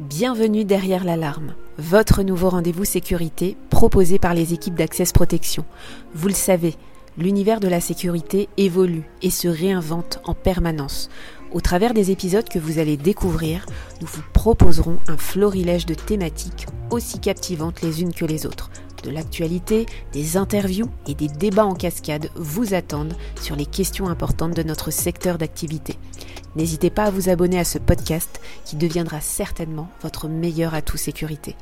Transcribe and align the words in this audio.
Bienvenue 0.00 0.64
derrière 0.64 1.04
l'alarme, 1.04 1.54
votre 1.76 2.22
nouveau 2.22 2.48
rendez-vous 2.48 2.86
sécurité 2.86 3.58
proposé 3.68 4.18
par 4.18 4.32
les 4.32 4.54
équipes 4.54 4.74
d'Access 4.74 5.12
Protection. 5.12 5.66
Vous 6.14 6.28
le 6.28 6.32
savez, 6.32 6.74
l'univers 7.18 7.60
de 7.60 7.68
la 7.68 7.82
sécurité 7.82 8.48
évolue 8.56 9.02
et 9.20 9.28
se 9.28 9.46
réinvente 9.46 10.18
en 10.24 10.32
permanence. 10.32 11.10
Au 11.52 11.60
travers 11.60 11.92
des 11.92 12.10
épisodes 12.10 12.48
que 12.48 12.58
vous 12.58 12.78
allez 12.78 12.96
découvrir, 12.96 13.66
nous 14.00 14.06
vous 14.06 14.22
proposerons 14.32 14.96
un 15.06 15.18
florilège 15.18 15.84
de 15.84 15.92
thématiques 15.92 16.66
aussi 16.90 17.18
captivantes 17.18 17.82
les 17.82 18.00
unes 18.00 18.14
que 18.14 18.24
les 18.24 18.46
autres. 18.46 18.70
De 19.02 19.10
l'actualité, 19.10 19.86
des 20.12 20.36
interviews 20.36 20.88
et 21.06 21.14
des 21.14 21.28
débats 21.28 21.64
en 21.64 21.74
cascade 21.74 22.28
vous 22.34 22.74
attendent 22.74 23.14
sur 23.40 23.56
les 23.56 23.64
questions 23.64 24.08
importantes 24.08 24.54
de 24.54 24.62
notre 24.62 24.90
secteur 24.90 25.38
d'activité. 25.38 25.96
N'hésitez 26.54 26.90
pas 26.90 27.04
à 27.04 27.10
vous 27.10 27.28
abonner 27.28 27.58
à 27.58 27.64
ce 27.64 27.78
podcast 27.78 28.40
qui 28.64 28.76
deviendra 28.76 29.20
certainement 29.20 29.88
votre 30.02 30.28
meilleur 30.28 30.74
atout 30.74 30.98
sécurité. 30.98 31.56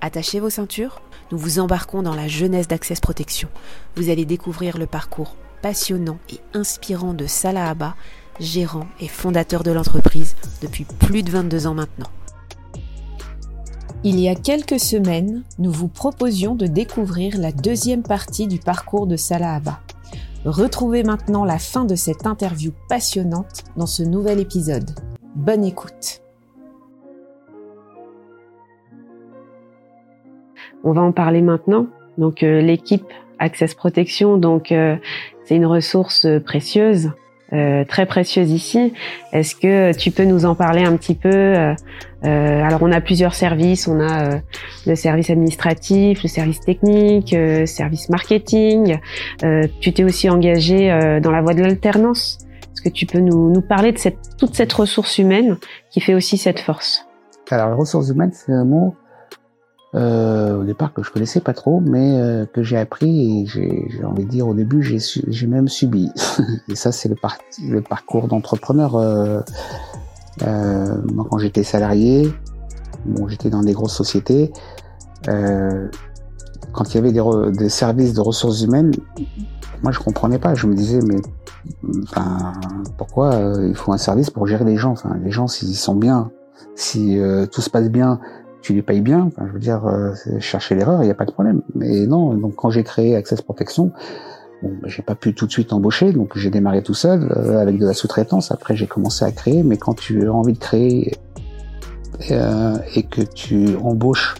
Attachez 0.00 0.40
vos 0.40 0.50
ceintures, 0.50 1.00
nous 1.32 1.38
vous 1.38 1.58
embarquons 1.58 2.02
dans 2.02 2.14
la 2.14 2.28
jeunesse 2.28 2.68
d'Access 2.68 3.00
Protection. 3.00 3.48
Vous 3.96 4.10
allez 4.10 4.24
découvrir 4.24 4.76
le 4.76 4.86
parcours 4.86 5.36
passionnant 5.62 6.18
et 6.30 6.40
inspirant 6.54 7.14
de 7.14 7.26
Salah 7.26 7.68
Abba, 7.68 7.96
gérant 8.40 8.86
et 9.00 9.08
fondateur 9.08 9.62
de 9.62 9.72
l'entreprise 9.72 10.36
depuis 10.62 10.84
plus 10.84 11.22
de 11.22 11.30
22 11.30 11.66
ans 11.66 11.74
maintenant. 11.74 12.10
Il 14.04 14.20
y 14.20 14.28
a 14.28 14.36
quelques 14.36 14.78
semaines, 14.78 15.42
nous 15.58 15.72
vous 15.72 15.88
proposions 15.88 16.54
de 16.54 16.66
découvrir 16.66 17.36
la 17.36 17.50
deuxième 17.50 18.04
partie 18.04 18.46
du 18.46 18.60
parcours 18.60 19.08
de 19.08 19.16
Salah 19.16 19.56
Abba. 19.56 19.80
Retrouvez 20.44 21.02
maintenant 21.02 21.44
la 21.44 21.58
fin 21.58 21.84
de 21.84 21.96
cette 21.96 22.24
interview 22.24 22.70
passionnante 22.88 23.64
dans 23.76 23.86
ce 23.86 24.04
nouvel 24.04 24.38
épisode. 24.38 24.88
Bonne 25.34 25.64
écoute. 25.64 26.22
On 30.84 30.92
va 30.92 31.02
en 31.02 31.10
parler 31.10 31.42
maintenant. 31.42 31.88
Donc 32.18 32.44
euh, 32.44 32.60
l'équipe 32.60 33.12
Access 33.40 33.74
Protection, 33.74 34.36
donc 34.36 34.70
euh, 34.70 34.96
c'est 35.44 35.56
une 35.56 35.66
ressource 35.66 36.24
précieuse 36.44 37.10
euh, 37.52 37.84
très 37.84 38.06
précieuse 38.06 38.50
ici. 38.50 38.92
Est-ce 39.32 39.54
que 39.54 39.96
tu 39.96 40.10
peux 40.10 40.24
nous 40.24 40.44
en 40.44 40.54
parler 40.54 40.84
un 40.84 40.96
petit 40.96 41.14
peu 41.14 41.30
euh, 41.30 41.74
euh 42.24 42.62
Alors 42.62 42.82
on 42.82 42.92
a 42.92 43.00
plusieurs 43.00 43.34
services, 43.34 43.88
on 43.88 44.00
a 44.00 44.34
euh, 44.34 44.38
le 44.86 44.94
service 44.94 45.30
administratif, 45.30 46.22
le 46.22 46.28
service 46.28 46.60
technique, 46.60 47.32
euh, 47.32 47.64
service 47.66 48.08
marketing. 48.10 48.98
tu 49.80 49.92
t'es 49.92 50.04
aussi 50.04 50.28
engagé 50.28 50.88
dans 51.22 51.30
la 51.30 51.40
voie 51.40 51.54
de 51.54 51.62
l'alternance. 51.62 52.38
Est-ce 52.74 52.82
que 52.82 52.88
tu 52.90 53.06
peux 53.06 53.20
nous, 53.20 53.50
nous 53.50 53.62
parler 53.62 53.92
de 53.92 53.98
cette, 53.98 54.18
toute 54.38 54.54
cette 54.54 54.72
ressource 54.72 55.18
humaine 55.18 55.56
qui 55.90 56.00
fait 56.00 56.14
aussi 56.14 56.36
cette 56.36 56.60
force? 56.60 57.06
Alors 57.50 57.70
la 57.70 57.74
ressource 57.74 58.08
humaine, 58.10 58.30
c'est 58.32 58.52
un 58.52 58.64
mot 58.64 58.94
euh, 59.94 60.60
au 60.60 60.64
départ 60.64 60.92
que 60.92 61.02
je 61.02 61.10
connaissais 61.10 61.40
pas 61.40 61.54
trop, 61.54 61.80
mais 61.80 62.20
euh, 62.20 62.44
que 62.44 62.62
j'ai 62.62 62.76
appris 62.76 63.42
et 63.42 63.46
j'ai 63.46 64.04
envie 64.04 64.26
de 64.26 64.30
dire 64.30 64.46
au 64.46 64.52
début 64.52 64.82
j'ai 64.82 64.98
j'ai 64.98 65.46
même 65.46 65.68
subi. 65.68 66.10
et 66.68 66.74
ça 66.74 66.92
c'est 66.92 67.08
le, 67.08 67.14
par 67.14 67.38
le 67.66 67.80
parcours 67.80 68.28
d'entrepreneur. 68.28 68.96
Euh, 68.96 69.40
euh 70.42 70.94
moi 71.12 71.26
quand 71.30 71.38
j'étais 71.38 71.62
salarié, 71.62 72.30
bon 73.06 73.28
j'étais 73.28 73.48
dans 73.48 73.62
des 73.62 73.72
grosses 73.72 73.94
sociétés. 73.94 74.52
Euh, 75.28 75.88
quand 76.72 76.92
il 76.92 76.96
y 76.96 76.98
avait 76.98 77.12
des, 77.12 77.22
des, 77.56 77.70
services 77.70 78.12
de 78.12 78.20
ressources 78.20 78.60
humaines, 78.60 78.92
moi 79.82 79.90
je 79.90 80.00
comprenais 80.00 80.38
pas. 80.38 80.54
Je 80.54 80.66
me 80.66 80.74
disais 80.74 81.00
mais 81.00 81.16
enfin 82.02 82.52
pourquoi 82.98 83.40
il 83.66 83.74
faut 83.74 83.92
un 83.92 83.98
service 83.98 84.28
pour 84.28 84.46
gérer 84.46 84.66
les 84.66 84.76
gens? 84.76 84.90
Enfin 84.90 85.16
les 85.24 85.30
gens 85.30 85.46
s'ils 85.46 85.76
sont 85.76 85.96
bien, 85.96 86.30
si 86.74 87.18
tout 87.50 87.62
se 87.62 87.70
passe 87.70 87.88
bien 87.88 88.20
tu 88.62 88.74
les 88.74 88.82
payes 88.82 89.00
bien. 89.00 89.30
Je 89.38 89.52
veux 89.52 89.58
dire, 89.58 89.86
euh, 89.86 90.14
chercher 90.40 90.74
l'erreur, 90.74 91.02
il 91.02 91.06
n'y 91.06 91.10
a 91.10 91.14
pas 91.14 91.24
de 91.24 91.32
problème. 91.32 91.62
Mais 91.74 92.06
non, 92.06 92.34
donc 92.34 92.56
quand 92.56 92.70
j'ai 92.70 92.84
créé 92.84 93.16
Access 93.16 93.42
Protection, 93.42 93.92
bon, 94.62 94.70
ben, 94.82 94.88
j'ai 94.88 95.02
pas 95.02 95.14
pu 95.14 95.34
tout 95.34 95.46
de 95.46 95.52
suite 95.52 95.72
embaucher, 95.72 96.12
donc 96.12 96.36
j'ai 96.36 96.50
démarré 96.50 96.82
tout 96.82 96.94
seul 96.94 97.32
euh, 97.36 97.60
avec 97.60 97.78
de 97.78 97.86
la 97.86 97.94
sous-traitance. 97.94 98.50
Après, 98.52 98.76
j'ai 98.76 98.86
commencé 98.86 99.24
à 99.24 99.32
créer, 99.32 99.62
mais 99.62 99.76
quand 99.76 99.94
tu 99.94 100.26
as 100.26 100.32
envie 100.32 100.52
de 100.52 100.58
créer 100.58 101.14
euh, 102.30 102.76
et 102.94 103.04
que 103.04 103.22
tu 103.22 103.76
embauches, 103.82 104.36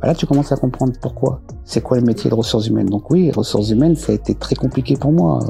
ben 0.00 0.08
là, 0.08 0.14
tu 0.14 0.26
commences 0.26 0.52
à 0.52 0.56
comprendre 0.56 0.92
pourquoi. 1.00 1.40
C'est 1.64 1.82
quoi 1.82 1.98
le 1.98 2.04
métier 2.04 2.30
de 2.30 2.34
ressources 2.34 2.66
humaines? 2.66 2.88
Donc 2.88 3.10
oui, 3.10 3.30
ressources 3.30 3.70
humaines, 3.70 3.96
ça 3.96 4.12
a 4.12 4.14
été 4.14 4.34
très 4.34 4.54
compliqué 4.54 4.96
pour 4.96 5.12
moi. 5.12 5.40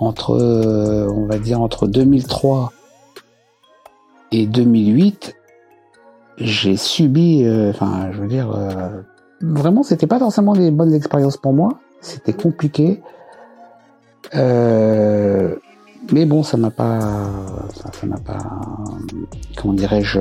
Entre, 0.00 0.32
on 0.32 1.26
va 1.26 1.38
dire, 1.38 1.60
entre 1.60 1.86
2003 1.86 2.72
et 4.32 4.46
2008, 4.46 5.36
j'ai 6.40 6.76
subi, 6.76 7.44
euh, 7.44 7.70
enfin, 7.70 8.10
je 8.12 8.20
veux 8.20 8.28
dire, 8.28 8.50
euh, 8.50 9.02
vraiment, 9.42 9.82
c'était 9.82 10.06
pas 10.06 10.18
forcément 10.18 10.54
des 10.54 10.70
bonnes 10.70 10.94
expériences 10.94 11.36
pour 11.36 11.52
moi. 11.52 11.78
C'était 12.00 12.32
compliqué. 12.32 13.02
Euh, 14.34 15.54
mais 16.12 16.24
bon, 16.24 16.42
ça 16.42 16.56
m'a 16.56 16.70
pas, 16.70 17.00
ça 17.92 18.06
m'a 18.06 18.18
pas, 18.18 18.38
comment 19.56 19.74
dirais-je, 19.74 20.20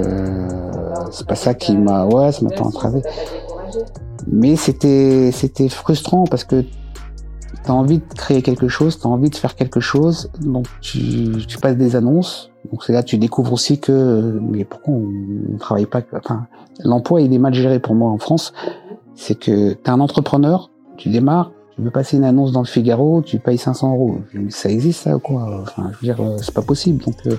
c'est 1.12 1.26
pas 1.26 1.36
ça 1.36 1.54
qui 1.54 1.76
m'a, 1.76 2.06
ouais, 2.06 2.32
ça 2.32 2.44
m'a 2.44 2.52
pas 2.52 2.64
entravé. 2.64 3.02
Mais 4.28 4.56
c'était, 4.56 5.32
c'était 5.32 5.70
frustrant 5.70 6.26
parce 6.26 6.44
que 6.44 6.66
t'as 7.64 7.74
envie 7.74 8.00
de 8.00 8.14
créer 8.14 8.42
quelque 8.42 8.68
chose, 8.68 9.00
t'as 9.00 9.10
envie 9.10 9.30
de 9.30 9.36
faire 9.36 9.56
quelque 9.56 9.80
chose, 9.80 10.30
donc 10.42 10.68
tu, 10.82 11.46
tu 11.48 11.58
passes 11.58 11.78
des 11.78 11.96
annonces, 11.96 12.49
donc 12.72 12.84
c'est 12.84 12.94
là 12.94 13.04
tu 13.04 13.18
découvres 13.18 13.54
aussi 13.54 13.80
que 13.80 14.40
mais 14.42 14.66
pourquoi 14.66 14.94
on, 14.94 15.08
ne 15.08 15.58
travaille 15.58 15.86
pas 15.86 16.02
enfin 16.14 16.48
l'emploi 16.84 17.22
il 17.22 17.34
est 17.34 17.40
mal 17.40 17.54
géré 17.54 17.80
pour 17.80 17.96
moi 17.96 18.10
en 18.10 18.18
France, 18.18 18.54
c'est 19.16 19.36
que 19.36 19.74
tu 19.74 19.90
un 19.90 20.00
entrepreneur, 20.00 20.70
tu 20.98 21.10
démarres, 21.10 21.52
tu 21.76 21.82
veux 21.82 21.92
passer 21.92 22.18
une 22.18 22.24
annonce 22.24 22.52
dans 22.52 22.62
le 22.62 22.68
Figaro, 22.68 23.22
tu 23.22 23.40
payes 23.40 23.58
500 23.58 23.94
euros. 23.94 24.18
Ça 24.50 24.70
existe 24.70 25.04
ça 25.04 25.16
ou 25.16 25.20
quoi? 25.20 25.62
Enfin 25.62 25.92
je 25.92 26.08
veux 26.08 26.14
dire 26.14 26.38
c'est 26.42 26.54
pas 26.54 26.62
possible. 26.62 27.04
Donc 27.04 27.16
euh, 27.28 27.38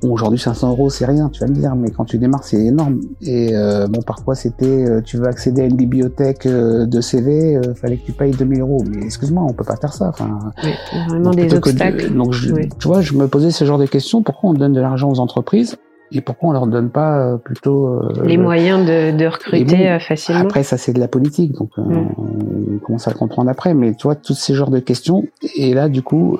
Bon, 0.00 0.12
aujourd'hui 0.12 0.38
500 0.38 0.70
euros 0.70 0.90
c'est 0.90 1.06
rien, 1.06 1.28
tu 1.28 1.40
vas 1.40 1.48
me 1.48 1.54
dire, 1.54 1.74
mais 1.74 1.90
quand 1.90 2.04
tu 2.04 2.18
démarres 2.18 2.44
c'est 2.44 2.64
énorme. 2.66 3.00
Et 3.20 3.56
euh, 3.56 3.88
bon, 3.88 4.00
parfois 4.02 4.36
c'était, 4.36 4.66
euh, 4.66 5.00
tu 5.00 5.16
veux 5.16 5.26
accéder 5.26 5.62
à 5.62 5.64
une 5.64 5.76
bibliothèque 5.76 6.46
euh, 6.46 6.86
de 6.86 7.00
CV, 7.00 7.56
euh, 7.56 7.74
fallait 7.74 7.96
que 7.96 8.06
tu 8.06 8.12
payes 8.12 8.30
2000 8.30 8.60
euros. 8.60 8.84
Mais 8.88 9.04
excuse-moi, 9.04 9.42
on 9.42 9.52
peut 9.52 9.64
pas 9.64 9.76
faire 9.76 9.92
ça. 9.92 10.08
Enfin, 10.10 10.38
oui, 10.62 10.70
vraiment 11.08 11.30
des 11.30 11.52
obstacles. 11.52 12.14
donc, 12.14 12.32
je, 12.32 12.54
tu 12.54 12.88
vois, 12.88 13.00
je 13.00 13.14
me 13.14 13.26
posais 13.26 13.50
ce 13.50 13.64
genre 13.64 13.78
de 13.78 13.86
questions. 13.86 14.22
Pourquoi 14.22 14.50
on 14.50 14.54
donne 14.54 14.72
de 14.72 14.80
l'argent 14.80 15.10
aux 15.10 15.18
entreprises 15.18 15.76
et 16.10 16.22
pourquoi 16.22 16.48
on 16.48 16.52
leur 16.52 16.66
donne 16.66 16.88
pas 16.88 17.36
plutôt 17.44 18.00
les 18.24 18.38
moyens 18.38 18.86
de, 18.86 19.14
de 19.14 19.26
recruter 19.26 19.98
facilement 20.00 20.40
Après, 20.40 20.62
ça 20.62 20.78
c'est 20.78 20.94
de 20.94 21.00
la 21.00 21.08
politique, 21.08 21.52
donc 21.52 21.76
mm. 21.76 22.06
on 22.16 22.78
commence 22.78 23.06
à 23.08 23.10
le 23.10 23.18
comprendre 23.18 23.50
après. 23.50 23.74
Mais 23.74 23.92
tu 23.92 24.04
vois, 24.04 24.14
tous 24.14 24.32
ces 24.32 24.54
genres 24.54 24.70
de 24.70 24.78
questions. 24.78 25.24
Et 25.56 25.74
là, 25.74 25.90
du 25.90 26.00
coup, 26.00 26.38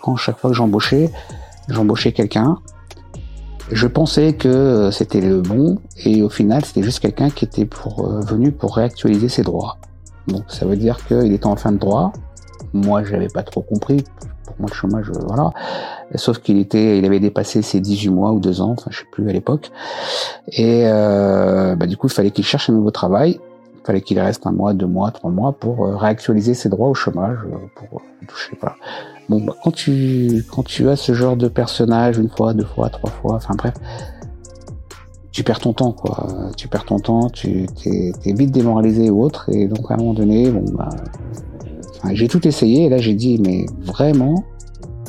quand 0.00 0.16
chaque 0.16 0.38
fois 0.38 0.48
que 0.48 0.56
j'embauchais, 0.56 1.10
j'embauchais 1.68 2.12
quelqu'un 2.12 2.56
je 3.72 3.86
pensais 3.86 4.32
que 4.32 4.48
euh, 4.48 4.90
c'était 4.90 5.20
le 5.20 5.40
bon 5.40 5.78
et 6.04 6.22
au 6.22 6.28
final 6.28 6.64
c'était 6.64 6.82
juste 6.82 7.00
quelqu'un 7.00 7.30
qui 7.30 7.44
était 7.44 7.62
euh, 7.62 8.20
venu 8.20 8.52
pour 8.52 8.76
réactualiser 8.76 9.28
ses 9.28 9.42
droits. 9.42 9.78
Donc 10.26 10.44
ça 10.48 10.66
veut 10.66 10.76
dire 10.76 11.04
qu'il 11.06 11.32
était 11.32 11.46
en 11.46 11.56
fin 11.56 11.72
de 11.72 11.78
droit. 11.78 12.12
Moi 12.72 13.04
j'avais 13.04 13.28
pas 13.28 13.42
trop 13.42 13.62
compris. 13.62 14.04
Pour 14.44 14.56
moi 14.58 14.68
le 14.68 14.74
chômage, 14.74 15.10
euh, 15.10 15.20
voilà. 15.26 15.50
Sauf 16.16 16.38
qu'il 16.38 16.58
était, 16.58 16.98
il 16.98 17.04
avait 17.04 17.20
dépassé 17.20 17.62
ses 17.62 17.80
18 17.80 18.08
mois 18.10 18.32
ou 18.32 18.40
2 18.40 18.60
ans, 18.60 18.70
enfin 18.70 18.90
je 18.90 18.98
sais 18.98 19.06
plus 19.12 19.28
à 19.28 19.32
l'époque. 19.32 19.70
Et 20.48 20.82
euh, 20.86 21.76
bah, 21.76 21.86
du 21.86 21.96
coup 21.96 22.08
il 22.08 22.12
fallait 22.12 22.32
qu'il 22.32 22.44
cherche 22.44 22.70
un 22.70 22.72
nouveau 22.72 22.90
travail. 22.90 23.40
Il 23.82 23.86
fallait 23.86 24.02
qu'il 24.02 24.18
reste 24.20 24.46
un 24.46 24.52
mois, 24.52 24.74
deux 24.74 24.86
mois, 24.86 25.10
trois 25.10 25.30
mois 25.30 25.52
pour 25.52 25.86
réactualiser 25.98 26.54
ses 26.54 26.68
droits 26.68 26.88
au 26.88 26.94
chômage, 26.94 27.38
pour 27.74 28.02
toucher 28.28 28.54
pas. 28.56 28.76
Bon, 29.30 29.40
bah, 29.40 29.54
quand 29.62 29.70
tu 29.70 30.44
quand 30.50 30.64
tu 30.64 30.88
as 30.88 30.96
ce 30.96 31.14
genre 31.14 31.36
de 31.36 31.46
personnage 31.46 32.18
une 32.18 32.28
fois, 32.28 32.52
deux 32.52 32.64
fois, 32.64 32.90
trois 32.90 33.10
fois, 33.10 33.34
enfin 33.36 33.54
bref, 33.56 33.74
tu 35.30 35.44
perds 35.44 35.60
ton 35.60 35.72
temps, 35.72 35.92
quoi. 35.92 36.26
Tu 36.56 36.66
perds 36.66 36.84
ton 36.84 36.98
temps, 36.98 37.30
tu 37.30 37.68
t'es, 37.80 38.12
vite 38.26 38.50
démoralisé 38.50 39.08
ou 39.08 39.22
autre, 39.22 39.48
et 39.48 39.68
donc 39.68 39.88
à 39.88 39.94
un 39.94 39.98
moment 39.98 40.14
donné, 40.14 40.50
bon 40.50 40.64
bah, 40.72 40.88
j'ai 42.12 42.26
tout 42.26 42.44
essayé, 42.48 42.86
et 42.86 42.88
là 42.88 42.98
j'ai 42.98 43.14
dit, 43.14 43.40
mais 43.40 43.66
vraiment, 43.84 44.42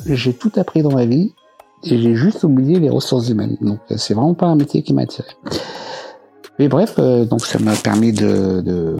j'ai 0.06 0.34
tout 0.34 0.52
appris 0.54 0.82
dans 0.82 0.92
ma 0.92 1.04
vie, 1.04 1.34
et 1.82 1.98
j'ai 1.98 2.14
juste 2.14 2.44
oublié 2.44 2.78
les 2.78 2.90
ressources 2.90 3.28
humaines. 3.28 3.56
Donc 3.60 3.80
c'est 3.96 4.14
vraiment 4.14 4.34
pas 4.34 4.46
un 4.46 4.54
métier 4.54 4.84
qui 4.84 4.94
m'attirait. 4.94 5.34
Mais 6.60 6.68
bref, 6.68 6.94
euh, 7.00 7.24
donc 7.24 7.40
ça 7.40 7.58
m'a 7.58 7.74
permis 7.74 8.12
de, 8.12 8.60
de 8.60 8.96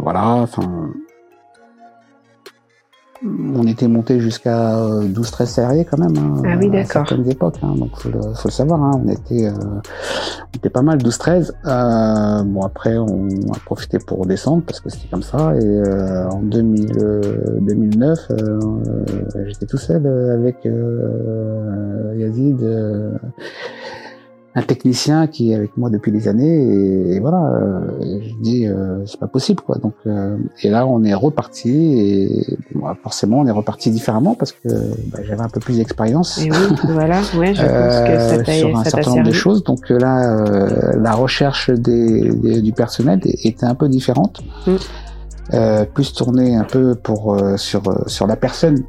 voilà, 0.00 0.28
enfin 0.34 0.92
on 3.22 3.66
était 3.66 3.88
monté 3.88 4.20
jusqu'à 4.20 4.74
12-13 5.02 5.46
salariés 5.46 5.84
quand 5.84 5.98
même. 5.98 6.16
Hein, 6.16 6.42
ah 6.46 6.56
oui, 6.58 6.70
d'accord. 6.70 7.02
À 7.02 7.06
certaines 7.06 7.28
époques, 7.30 7.56
hein, 7.62 7.74
donc 7.76 7.96
faut 7.96 8.08
le, 8.08 8.20
faut 8.20 8.48
le 8.48 8.52
savoir. 8.52 8.82
Hein, 8.82 9.00
on 9.04 9.08
était, 9.08 9.46
euh, 9.46 9.52
on 9.52 10.56
était 10.56 10.70
pas 10.70 10.82
mal 10.82 10.98
12-13. 10.98 11.52
Euh, 11.66 12.42
bon 12.44 12.62
après, 12.62 12.96
on 12.96 13.28
a 13.52 13.58
profité 13.64 13.98
pour 13.98 14.24
descendre 14.26 14.62
parce 14.66 14.80
que 14.80 14.88
c'était 14.88 15.08
comme 15.08 15.22
ça. 15.22 15.54
Et 15.56 15.64
euh, 15.64 16.28
en 16.28 16.40
2000, 16.40 16.88
2009, 17.60 18.18
euh, 18.30 18.34
euh, 18.36 19.44
j'étais 19.46 19.66
tout 19.66 19.78
seul 19.78 20.06
avec 20.06 20.64
Yazid 22.16 22.60
un 24.54 24.62
technicien 24.62 25.28
qui 25.28 25.52
est 25.52 25.54
avec 25.54 25.76
moi 25.76 25.90
depuis 25.90 26.10
des 26.10 26.26
années 26.26 27.14
et, 27.14 27.20
voilà 27.20 27.52
euh, 27.52 28.20
je 28.20 28.34
dis 28.40 28.66
euh, 28.66 29.04
c'est 29.06 29.20
pas 29.20 29.28
possible 29.28 29.62
quoi. 29.62 29.76
Donc 29.76 29.94
euh, 30.06 30.36
et 30.62 30.70
là 30.70 30.86
on 30.86 31.04
est 31.04 31.14
reparti 31.14 31.70
et 31.70 32.58
forcément 33.02 33.40
on 33.40 33.46
est 33.46 33.52
reparti 33.52 33.90
différemment 33.90 34.34
parce 34.34 34.52
que 34.52 34.68
bah, 35.12 35.20
j'avais 35.22 35.42
un 35.42 35.48
peu 35.48 35.60
plus 35.60 35.76
d'expérience. 35.76 36.40
Oui, 36.42 36.50
voilà 36.88 37.20
ouais 37.38 37.54
je 37.54 37.62
pense 37.62 38.40
que 38.40 38.44
ça 38.44 38.52
sur 38.52 38.76
un 38.76 38.84
certain 38.84 39.10
nombre 39.10 39.22
de 39.22 39.32
choses. 39.32 39.62
Donc 39.62 39.88
là 39.88 40.44
la 40.96 41.12
recherche 41.12 41.70
des, 41.70 42.60
du 42.60 42.72
personnel 42.72 43.20
était 43.24 43.66
un 43.66 43.76
peu 43.76 43.88
différente. 43.88 44.42
Mm. 44.66 45.84
plus 45.94 46.12
tournée 46.12 46.56
un 46.56 46.64
peu 46.64 46.96
pour 46.96 47.40
sur 47.56 47.82
sur 48.08 48.26
la 48.26 48.36
personne 48.36 48.82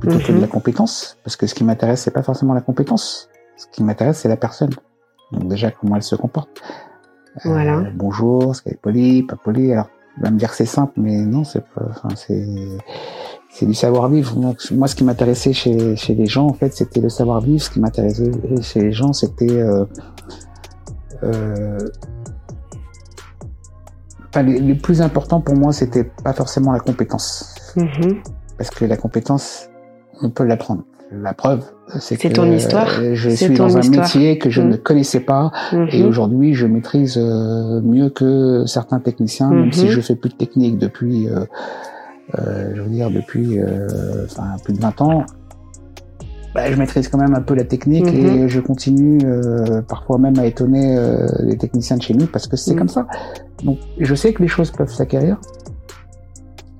plutôt 0.00 0.18
que 0.18 0.32
de 0.32 0.38
la 0.38 0.46
mm-hmm. 0.46 0.50
compétence 0.50 1.18
parce 1.22 1.36
que 1.36 1.46
ce 1.46 1.54
qui 1.54 1.62
m'intéresse 1.62 2.00
c'est 2.00 2.10
pas 2.10 2.24
forcément 2.24 2.52
la 2.52 2.62
compétence. 2.62 3.28
Ce 3.56 3.66
qui 3.70 3.84
m'intéresse 3.84 4.18
c'est 4.18 4.28
la 4.28 4.36
personne 4.36 4.70
déjà, 5.42 5.70
comment 5.70 5.96
elle 5.96 6.02
se 6.02 6.16
comporte. 6.16 6.62
Euh, 7.46 7.50
voilà. 7.50 7.82
bonjour, 7.94 8.52
est-ce 8.52 8.62
qu'elle 8.62 8.74
est 8.74 8.80
polie, 8.80 9.22
pas 9.22 9.36
polie? 9.36 9.72
Alors, 9.72 9.88
il 10.16 10.22
va 10.22 10.30
me 10.30 10.38
dire 10.38 10.50
que 10.50 10.56
c'est 10.56 10.66
simple, 10.66 10.92
mais 10.96 11.16
non, 11.16 11.44
c'est 11.44 11.64
pas, 11.64 11.86
enfin, 11.90 12.08
c'est, 12.14 12.46
c'est 13.50 13.66
du 13.66 13.74
savoir-vivre. 13.74 14.36
moi, 14.36 14.88
ce 14.88 14.94
qui 14.94 15.04
m'intéressait 15.04 15.52
chez, 15.52 15.96
chez 15.96 16.14
les 16.14 16.26
gens, 16.26 16.46
en 16.46 16.52
fait, 16.54 16.72
c'était 16.74 17.00
le 17.00 17.08
savoir-vivre. 17.08 17.62
Ce 17.62 17.70
qui 17.70 17.80
m'intéressait 17.80 18.30
chez 18.62 18.80
les 18.80 18.92
gens, 18.92 19.12
c'était, 19.12 19.50
euh, 19.50 19.84
euh, 21.24 21.78
enfin, 24.28 24.42
le, 24.42 24.74
plus 24.74 25.02
important 25.02 25.40
pour 25.40 25.56
moi, 25.56 25.72
c'était 25.72 26.04
pas 26.04 26.32
forcément 26.32 26.72
la 26.72 26.80
compétence. 26.80 27.54
Mm-hmm. 27.76 28.22
Parce 28.58 28.70
que 28.70 28.84
la 28.84 28.96
compétence, 28.96 29.68
on 30.22 30.30
peut 30.30 30.44
l'apprendre. 30.44 30.84
La 31.12 31.34
preuve, 31.34 31.62
c'est 32.00 32.16
que 32.16 32.28
ton 32.28 32.50
histoire. 32.50 32.88
je 33.12 33.30
suis 33.30 33.54
dans 33.54 33.76
un 33.76 33.88
métier 33.88 34.38
que 34.38 34.50
je 34.50 34.62
mm. 34.62 34.68
ne 34.68 34.76
connaissais 34.76 35.20
pas 35.20 35.52
et 35.72 35.76
mm-hmm. 35.76 36.04
aujourd'hui 36.04 36.54
je 36.54 36.66
maîtrise 36.66 37.18
euh, 37.18 37.80
mieux 37.82 38.08
que 38.08 38.64
certains 38.66 39.00
techniciens, 39.00 39.50
même 39.50 39.72
si 39.72 39.86
mm-hmm. 39.86 39.90
je 39.90 40.00
fais 40.00 40.16
plus 40.16 40.30
de 40.30 40.34
technique 40.34 40.78
depuis, 40.78 41.28
euh, 41.28 41.44
euh, 42.38 42.72
je 42.74 42.82
veux 42.82 42.88
dire 42.88 43.10
depuis, 43.10 43.58
enfin 44.24 44.56
plus 44.64 44.74
de 44.74 44.80
20 44.80 45.02
ans. 45.02 45.24
Bah, 46.54 46.70
je 46.70 46.76
maîtrise 46.76 47.08
quand 47.08 47.18
même 47.18 47.34
un 47.34 47.42
peu 47.42 47.54
la 47.54 47.64
technique 47.64 48.06
et 48.06 48.24
mm-hmm. 48.24 48.48
je 48.48 48.60
continue 48.60 49.18
parfois 49.86 50.18
même 50.18 50.38
à 50.38 50.46
étonner 50.46 50.96
les 51.40 51.58
techniciens 51.58 51.96
de 51.96 52.02
chez 52.02 52.14
nous 52.14 52.26
parce 52.26 52.46
que 52.46 52.56
c'est 52.56 52.74
mm. 52.74 52.78
comme 52.78 52.88
ça. 52.88 53.06
Donc 53.62 53.78
je 53.98 54.14
sais 54.14 54.32
que 54.32 54.42
les 54.42 54.48
choses 54.48 54.70
peuvent 54.70 54.92
s'acquérir. 54.92 55.38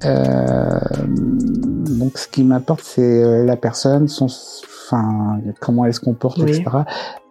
Euh, 0.04 0.78
donc 1.98 2.18
ce 2.18 2.28
qui 2.28 2.44
m'importe, 2.44 2.82
c'est 2.82 3.44
la 3.44 3.56
personne, 3.56 4.08
son, 4.08 4.26
enfin 4.26 5.38
comment 5.60 5.84
elle 5.84 5.94
se 5.94 6.00
comporte, 6.00 6.38
etc. 6.40 6.64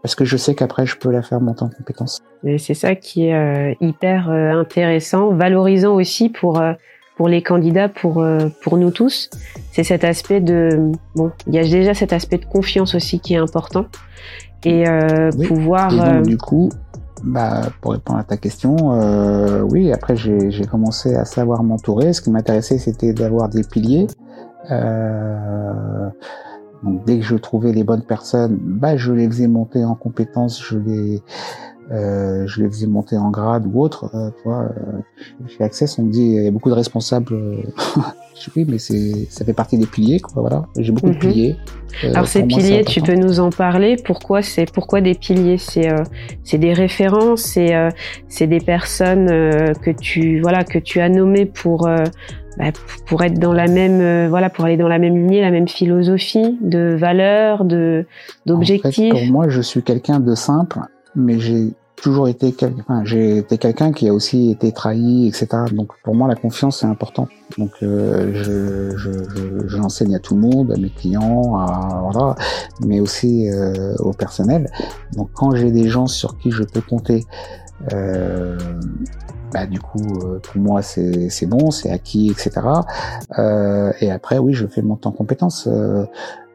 Parce 0.02 0.16
que 0.16 0.26
je 0.26 0.38
sais 0.38 0.56
qu'après 0.56 0.86
je 0.86 0.98
peux 0.98 1.12
la 1.12 1.22
faire 1.22 1.40
monter 1.40 1.64
en 1.64 1.70
compétence. 1.70 2.22
C'est 2.58 2.74
ça 2.74 2.96
qui 2.96 3.28
est 3.28 3.36
euh, 3.36 3.74
hyper 3.80 4.30
euh, 4.30 4.52
intéressant, 4.52 5.34
valorisant 5.34 5.96
aussi 5.96 6.30
pour 6.30 6.60
euh, 6.60 6.74
pour 7.16 7.28
les 7.28 7.42
candidats, 7.44 7.90
pour 7.90 8.26
pour 8.64 8.78
nous 8.78 8.92
tous. 8.92 9.30
C'est 9.72 9.84
cet 9.84 10.04
aspect 10.04 10.42
de 10.42 10.92
bon, 11.16 11.32
il 11.48 11.54
y 11.54 11.60
a 11.60 11.64
déjà 11.64 11.94
cet 11.94 12.12
aspect 12.12 12.40
de 12.40 12.46
confiance 12.46 12.96
aussi 12.96 13.20
qui 13.20 13.36
est 13.36 13.38
important 13.38 13.86
et 14.66 14.86
pouvoir. 15.48 15.94
Et 15.94 16.14
donc, 16.16 16.26
du 16.26 16.38
coup, 16.38 16.70
bah, 17.24 17.62
pour 17.82 17.94
répondre 17.94 18.20
à 18.20 18.24
ta 18.24 18.38
question, 18.38 18.76
oui, 19.72 19.92
après 19.92 20.16
j'ai 20.16 20.66
commencé 20.70 21.16
à 21.16 21.26
savoir 21.26 21.64
m'entourer. 21.64 22.14
Ce 22.14 22.22
qui 22.22 22.30
m'intéressait, 22.30 22.78
c'était 22.78 23.14
d'avoir 23.14 23.50
des 23.50 23.64
piliers. 23.64 24.08
Euh, 24.72 26.10
donc 26.84 27.06
dès 27.06 27.20
que 27.20 27.26
je 27.26 27.36
trouvais 27.36 27.72
les 27.72 27.84
bonnes 27.84 28.04
personnes, 28.04 28.58
bah 28.62 28.98
je 28.98 29.14
les 29.14 29.28
faisais 29.28 29.48
monter 29.48 29.84
en 29.86 29.96
compétences, 29.96 30.62
je 30.64 30.78
les 30.78 31.22
euh, 31.92 32.48
je 32.48 32.62
les 32.62 32.70
faisais 32.70 32.88
monter 32.88 33.18
en 33.18 33.30
grade 33.30 33.66
ou 33.72 33.82
autre. 33.82 34.10
Euh, 34.14 34.30
tu 34.38 34.44
vois, 34.44 34.64
euh, 34.64 35.48
chez 35.48 35.64
Access, 35.64 36.00
on 36.00 36.04
me 36.04 36.12
dit 36.12 36.22
il 36.22 36.44
y 36.44 36.48
a 36.48 36.52
beaucoup 36.52 36.70
de 36.70 36.76
responsables. 36.76 37.34
Euh, 37.34 37.58
je 38.36 38.42
dis 38.42 38.52
oui, 38.56 38.66
mais 38.68 38.78
c'est 38.78 39.28
ça 39.30 39.46
fait 39.46 39.54
partie 39.54 39.78
des 39.78 39.86
piliers, 39.86 40.20
quoi. 40.20 40.42
Voilà, 40.42 40.66
j'ai 40.78 40.92
beaucoup 40.92 41.10
de 41.10 41.16
mhm. 41.16 41.20
piliers. 41.20 41.56
Euh, 42.04 42.10
Alors 42.10 42.28
ces 42.28 42.44
piliers, 42.44 42.84
tu 42.86 43.02
peux 43.02 43.16
nous 43.16 43.40
en 43.40 43.50
parler 43.50 43.98
Pourquoi 44.04 44.42
c'est 44.42 44.72
pourquoi 44.72 45.02
des 45.02 45.14
piliers? 45.14 45.58
C'est 45.58 45.90
c'est 46.44 46.58
des 46.58 46.74
références, 46.74 47.42
c'est 47.42 47.74
c'est 48.28 48.48
des 48.48 48.60
personnes 48.60 49.28
que 49.28 49.92
tu 49.92 50.42
voilà 50.42 50.64
que 50.64 50.80
tu 50.80 51.00
as 51.00 51.10
nommées 51.10 51.46
pour 51.46 51.88
bah, 52.58 52.66
pour 53.08 53.24
être 53.24 53.40
dans 53.40 53.54
la 53.54 53.68
même 53.68 54.00
euh, 54.00 54.28
voilà 54.30 54.50
pour 54.50 54.66
aller 54.66 54.78
dans 54.78 54.88
la 54.88 55.00
même 55.00 55.16
lignée 55.16 55.42
la 55.42 55.50
même 55.50 55.68
philosophie 55.68 56.58
de 56.62 56.96
valeurs 56.96 57.66
de 57.66 58.06
d'objectifs 58.46 59.12
pour 59.12 59.26
moi 59.26 59.50
je 59.50 59.62
suis 59.62 59.82
quelqu'un 59.82 60.20
de 60.20 60.36
simple 60.36 60.80
mais 61.16 61.40
j'ai 61.40 61.74
toujours 61.96 62.28
été 62.28 62.52
quelqu'un 62.52 63.06
j'ai 63.06 63.38
été 63.38 63.58
quelqu'un 63.58 63.94
qui 63.94 64.10
a 64.10 64.14
aussi 64.14 64.52
été 64.52 64.74
trahi 64.74 65.28
etc 65.28 65.48
donc 65.72 65.92
pour 66.04 66.16
moi 66.16 66.28
la 66.28 66.36
confiance 66.36 66.80
c'est 66.80 66.86
important. 66.86 67.28
Donc 67.58 67.72
euh, 67.82 68.32
je, 68.34 68.98
je, 68.98 69.12
je, 69.36 69.68
je 69.68 69.78
l'enseigne 69.78 70.16
à 70.16 70.20
tout 70.20 70.36
le 70.36 70.42
monde 70.42 70.72
à 70.72 70.78
mes 70.78 70.90
clients 70.90 71.56
à 71.56 72.02
voilà 72.02 72.36
mais 72.86 73.00
aussi 73.00 73.50
euh, 73.50 73.96
au 74.00 74.12
personnel. 74.12 74.70
Donc 75.16 75.30
quand 75.34 75.56
j'ai 75.56 75.72
des 75.72 75.88
gens 75.88 76.08
sur 76.08 76.38
qui 76.38 76.52
je 76.52 76.64
peux 76.64 76.82
compter 76.82 77.26
euh, 77.94 78.58
bah, 79.54 79.68
du 79.68 79.80
coup, 79.80 80.02
euh, 80.24 80.40
pour 80.40 80.60
moi, 80.60 80.82
c'est 80.82 81.46
bon, 81.46 81.70
c'est 81.70 81.92
acquis, 81.92 82.32
etc. 82.32 82.52
Euh, 83.38 83.94
et 84.02 84.10
après, 84.10 84.40
oui, 84.40 84.54
je 84.54 84.66
fais 84.66 84.82
monter 84.82 85.08
en 85.08 85.12
compétences. 85.12 85.68
Euh, 85.72 86.06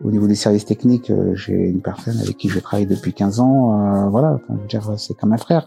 au 0.04 0.12
niveau 0.12 0.28
des 0.28 0.36
services 0.36 0.64
techniques, 0.64 1.12
j'ai 1.34 1.54
une 1.54 1.80
personne 1.80 2.20
avec 2.20 2.36
qui 2.36 2.48
je 2.48 2.60
travaille 2.60 2.86
depuis 2.86 3.12
15 3.12 3.40
ans. 3.40 4.08
Voilà, 4.10 4.38
enfin, 4.48 4.96
c'est 4.96 5.14
comme 5.14 5.32
un 5.32 5.38
frère. 5.38 5.66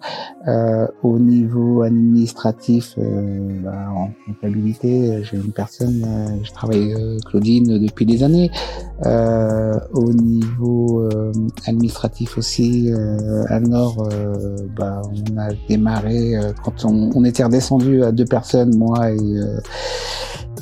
Au 1.03 1.19
niveau 1.19 1.81
administratif, 1.81 2.95
bah, 2.97 3.89
en 3.93 4.11
comptabilité, 4.25 5.21
j'ai 5.23 5.35
une 5.35 5.51
personne, 5.51 6.39
je 6.43 6.51
travaille 6.53 6.95
Claudine 7.25 7.77
depuis 7.77 8.05
des 8.05 8.23
années. 8.23 8.49
au 9.03 10.13
niveau 10.13 11.09
administratif 11.67 12.37
aussi, 12.37 12.89
à 13.49 13.59
Nord, 13.59 14.07
bah, 14.77 15.01
on 15.11 15.37
a 15.37 15.49
démarré 15.67 16.35
quand 16.63 16.85
on 16.85 17.20
était 17.25 17.43
redescendu 17.43 18.03
à 18.03 18.11
deux 18.11 18.25
personnes, 18.25 18.75
moi 18.77 19.11
et 19.11 19.17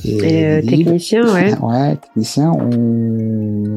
et, 0.05 0.45
euh, 0.45 0.61
technicien, 0.61 1.33
ouais. 1.33 1.57
ouais, 1.61 1.97
technicien. 1.97 2.51
On, 2.51 3.68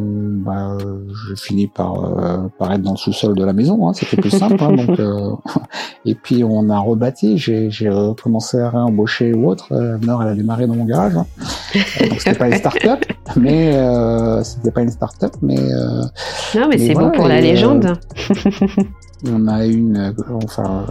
bah, 0.42 0.76
je 0.78 1.34
finis 1.34 1.66
par, 1.66 2.04
euh, 2.04 2.48
par 2.58 2.72
être 2.72 2.82
dans 2.82 2.92
le 2.92 2.96
sous-sol 2.96 3.34
de 3.34 3.44
la 3.44 3.52
maison. 3.52 3.88
Hein, 3.88 3.92
C'était 3.94 4.16
plus 4.16 4.30
simple. 4.30 4.56
Hein, 4.60 4.72
donc, 4.72 4.98
euh, 4.98 5.30
et 6.04 6.14
puis 6.14 6.44
on 6.44 6.68
a 6.70 6.78
rebâti. 6.78 7.38
J'ai, 7.38 7.70
j'ai 7.70 7.90
commencé 8.22 8.58
à 8.58 8.70
réembaucher 8.70 9.32
ou 9.32 9.48
autre. 9.48 9.72
Euh, 9.72 9.98
Nord, 9.98 10.22
elle 10.22 10.28
a 10.28 10.34
démarré 10.34 10.66
dans 10.66 10.74
mon 10.74 10.84
garage. 10.84 11.16
Hein. 11.16 11.26
Donc 12.00 12.18
c'était 12.20 12.38
pas 12.38 12.48
une 12.48 12.56
start-up, 12.56 13.04
mais 13.36 13.76
euh, 13.76 14.42
c'était 14.42 14.70
pas 14.70 14.82
une 14.82 14.90
start-up, 14.90 15.32
mais. 15.42 15.56
non, 16.54 16.68
mais, 16.68 16.78
c'est 16.78 16.94
bon 16.94 17.10
pour 17.10 17.28
la 17.28 17.40
légende. 17.40 17.94
on 19.26 19.46
a 19.48 19.64
une, 19.64 20.14
enfin, 20.42 20.84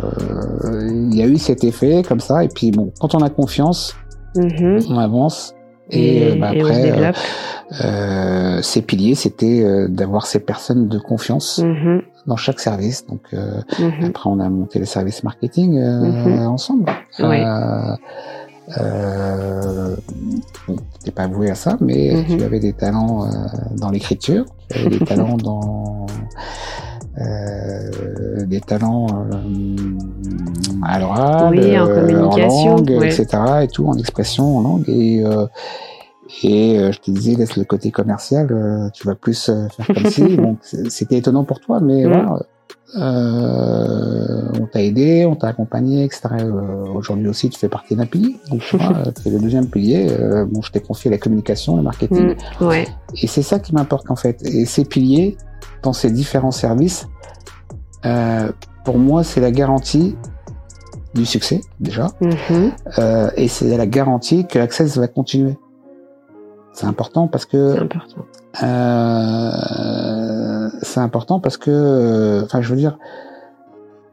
il 0.63 1.15
y 1.15 1.21
a 1.21 1.27
eu 1.27 1.37
cet 1.37 1.63
effet 1.63 2.01
comme 2.07 2.19
ça. 2.19 2.43
Et 2.43 2.47
puis 2.47 2.71
bon, 2.71 2.91
quand 2.99 3.13
on 3.13 3.19
a 3.19 3.29
confiance 3.29 3.95
Mhm. 4.35 4.79
On 4.89 4.97
avance. 4.97 5.53
Et, 5.91 6.35
bah, 6.35 6.49
après, 6.49 6.91
euh, 6.91 7.11
euh, 7.83 8.61
ces 8.61 8.81
piliers, 8.81 9.15
c'était 9.15 9.63
euh, 9.63 9.87
d'avoir 9.87 10.25
ces 10.25 10.39
personnes 10.39 10.87
de 10.87 10.99
confiance 10.99 11.59
mhm. 11.59 12.01
dans 12.27 12.37
chaque 12.37 12.59
service. 12.59 13.05
Donc 13.07 13.33
mhm. 13.33 14.05
après, 14.07 14.29
on 14.29 14.39
a 14.39 14.49
monté 14.49 14.79
le 14.79 14.85
service 14.85 15.23
marketing 15.23 15.81
ensemble. 15.81 16.85
Ouais. 17.19 17.43
Euh, 18.77 19.95
t'es 21.03 21.11
pas 21.11 21.27
voué 21.27 21.49
à 21.49 21.55
ça, 21.55 21.77
mais 21.81 22.23
tu 22.25 22.41
avais 22.41 22.59
des 22.59 22.73
talents 22.73 23.27
dans 23.75 23.89
l'écriture, 23.89 24.45
tu 24.69 24.79
avais 24.79 24.97
des 24.97 24.99
talents 25.05 25.35
dans 25.35 26.05
euh, 27.19 28.45
des 28.45 28.61
talents 28.61 29.07
euh, 29.09 29.41
à 30.83 30.99
l'oral, 30.99 31.51
oui, 31.51 31.77
en, 31.77 31.87
euh, 31.87 31.95
communication, 31.95 32.75
langue, 32.77 32.91
etc. 33.03 33.27
et 33.63 33.67
tout, 33.67 33.87
en 33.87 33.97
expression, 33.97 34.57
en 34.57 34.61
langue. 34.61 34.89
Et, 34.89 35.23
et 36.43 36.91
je 36.91 36.99
te 36.99 37.11
disais, 37.11 37.35
laisse 37.35 37.57
le 37.57 37.63
côté 37.63 37.91
commercial, 37.91 38.91
tu 38.93 39.07
vas 39.07 39.15
plus 39.15 39.45
faire 39.45 39.87
comme 39.87 40.09
si. 40.09 40.37
C'était 40.89 41.17
étonnant 41.17 41.43
pour 41.43 41.59
toi, 41.59 41.79
mais 41.79 42.05
voilà. 42.05 42.39
Euh, 42.95 44.51
on 44.59 44.65
t'a 44.65 44.81
aidé, 44.81 45.25
on 45.25 45.35
t'a 45.35 45.47
accompagné, 45.47 46.03
etc. 46.03 46.21
Euh, 46.39 46.85
Aujourd'hui 46.93 47.27
aussi, 47.27 47.49
tu 47.49 47.57
fais 47.57 47.69
partie 47.69 47.95
d'un 47.95 48.05
pilier. 48.05 48.35
Donc, 48.49 48.61
tu 48.61 48.77
c'est 49.23 49.29
le 49.31 49.39
deuxième 49.39 49.67
pilier. 49.67 50.07
Euh, 50.11 50.45
bon, 50.45 50.61
je 50.61 50.71
t'ai 50.71 50.81
confié 50.81 51.09
la 51.09 51.17
communication, 51.17 51.77
le 51.77 51.83
marketing. 51.83 52.35
Mm, 52.59 52.65
ouais. 52.65 52.87
Et 53.21 53.27
c'est 53.27 53.43
ça 53.43 53.59
qui 53.59 53.73
m'importe 53.73 54.11
en 54.11 54.15
fait. 54.15 54.41
Et 54.45 54.65
ces 54.65 54.85
piliers, 54.85 55.37
dans 55.83 55.93
ces 55.93 56.11
différents 56.11 56.51
services, 56.51 57.07
euh, 58.05 58.51
pour 58.83 58.97
moi, 58.97 59.23
c'est 59.23 59.41
la 59.41 59.51
garantie 59.51 60.15
du 61.13 61.25
succès 61.25 61.61
déjà, 61.79 62.07
mm-hmm. 62.21 62.71
euh, 62.99 63.29
et 63.35 63.47
c'est 63.47 63.77
la 63.77 63.85
garantie 63.85 64.45
que 64.47 64.59
l'Access 64.59 64.97
va 64.97 65.07
continuer. 65.07 65.57
C'est 66.73 66.85
important 66.85 67.27
parce 67.27 67.45
que. 67.45 67.73
C'est 67.73 67.81
important. 67.81 68.25
Euh, 68.63 69.51
c'est 70.81 70.99
important 70.99 71.39
parce 71.39 71.57
que, 71.57 72.41
enfin, 72.45 72.61
je 72.61 72.69
veux 72.69 72.77
dire, 72.77 72.97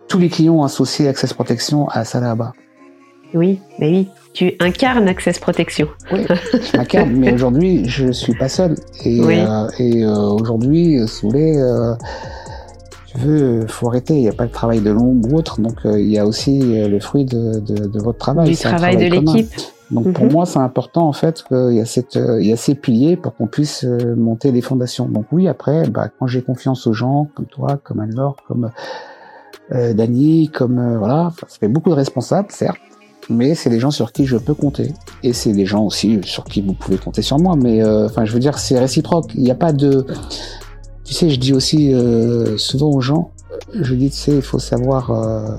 tous 0.09 0.19
les 0.19 0.29
clients 0.29 0.63
associés 0.65 1.07
Access 1.09 1.33
Protection 1.35 1.89
à 1.89 2.05
ça 2.05 2.21
là-bas. 2.21 2.53
Oui, 3.35 3.61
mais 3.79 3.91
oui, 3.91 4.09
tu 4.33 4.55
incarnes 4.59 5.07
Access 5.07 5.39
Protection. 5.39 5.89
Oui, 6.11 6.25
je 6.53 6.77
m'incarne, 6.77 7.11
mais 7.11 7.33
aujourd'hui, 7.33 7.87
je 7.87 8.11
suis 8.11 8.35
pas 8.35 8.49
seul. 8.49 8.75
Et, 9.05 9.21
euh, 9.21 9.69
et 9.79 10.05
euh, 10.05 10.15
aujourd'hui, 10.15 10.99
euh, 10.99 11.07
tu 11.07 11.27
veux, 13.19 13.67
faut 13.67 13.89
arrêter. 13.89 14.15
Il 14.15 14.21
n'y 14.21 14.29
a 14.29 14.33
pas 14.33 14.47
de 14.47 14.53
travail 14.53 14.81
de 14.81 14.91
l'ombre 14.91 15.33
ou 15.33 15.37
autre, 15.37 15.61
donc 15.61 15.85
euh, 15.85 16.01
il 16.01 16.09
y 16.09 16.19
a 16.19 16.27
aussi 16.27 16.59
le 16.61 17.01
fruit 17.01 17.25
de, 17.25 17.61
de, 17.61 17.87
de 17.87 17.99
votre 18.01 18.19
travail. 18.19 18.51
Du 18.51 18.57
travail, 18.57 18.97
travail, 18.97 19.11
de 19.11 19.15
l'équipe. 19.15 19.53
Donc 19.91 20.13
pour 20.13 20.27
mhm. 20.27 20.33
moi, 20.33 20.47
c'est 20.47 20.59
important 20.59 21.09
en 21.09 21.15
fait 21.15 21.43
qu'il 21.45 21.75
y 21.75 21.81
a 21.81 21.87
cette, 21.87 22.17
il 22.17 22.47
y 22.47 22.53
a 22.53 22.57
ces 22.57 22.75
piliers 22.75 23.17
pour 23.17 23.35
qu'on 23.35 23.47
puisse 23.47 23.85
monter 23.85 24.53
les 24.53 24.61
fondations. 24.61 25.07
Donc 25.07 25.27
oui, 25.33 25.49
après, 25.49 25.89
bah, 25.89 26.09
quand 26.19 26.27
j'ai 26.27 26.43
confiance 26.43 26.87
aux 26.87 26.93
gens, 26.93 27.29
comme 27.35 27.47
toi, 27.47 27.79
comme 27.83 28.01
Anne-Laure, 28.01 28.37
comme 28.47 28.71
euh, 29.73 29.95
Dany, 29.95 30.49
comme 30.49 30.97
voilà, 30.99 31.33
ça 31.41 31.59
fait 31.59 31.69
beaucoup 31.69 31.91
de 31.91 31.95
responsables, 31.95 32.51
certes 32.51 32.79
mais 33.31 33.55
c'est 33.55 33.71
des 33.71 33.81
gens 33.81 33.91
sur 33.91 34.13
qui 34.13 34.27
je 34.27 34.37
peux 34.37 34.55
compter. 34.55 34.93
Et 35.23 35.33
c'est 35.33 35.53
des 35.53 35.67
gens 35.67 35.85
aussi 35.85 36.21
sur 36.25 36.45
qui 36.45 36.63
vous 36.63 36.73
pouvez 36.73 36.97
compter 36.97 37.23
sur 37.23 37.39
moi. 37.39 37.57
Mais 37.57 37.83
euh, 37.83 38.07
enfin, 38.07 38.25
je 38.25 38.33
veux 38.33 38.39
dire, 38.39 38.59
c'est 38.59 38.79
réciproque. 38.79 39.33
Il 39.35 39.43
n'y 39.43 39.51
a 39.51 39.55
pas 39.55 39.73
de. 39.73 40.07
Tu 41.09 41.15
sais, 41.15 41.31
je 41.31 41.41
dis 41.41 41.55
aussi 41.55 41.95
euh, 41.95 42.59
souvent 42.59 42.91
aux 42.91 43.01
gens, 43.01 43.31
je 43.73 43.95
dis, 43.95 44.11
tu 44.11 44.17
sais, 44.17 44.37
il 44.37 44.43
faut 44.43 44.59
savoir. 44.59 45.11
Euh, 45.11 45.57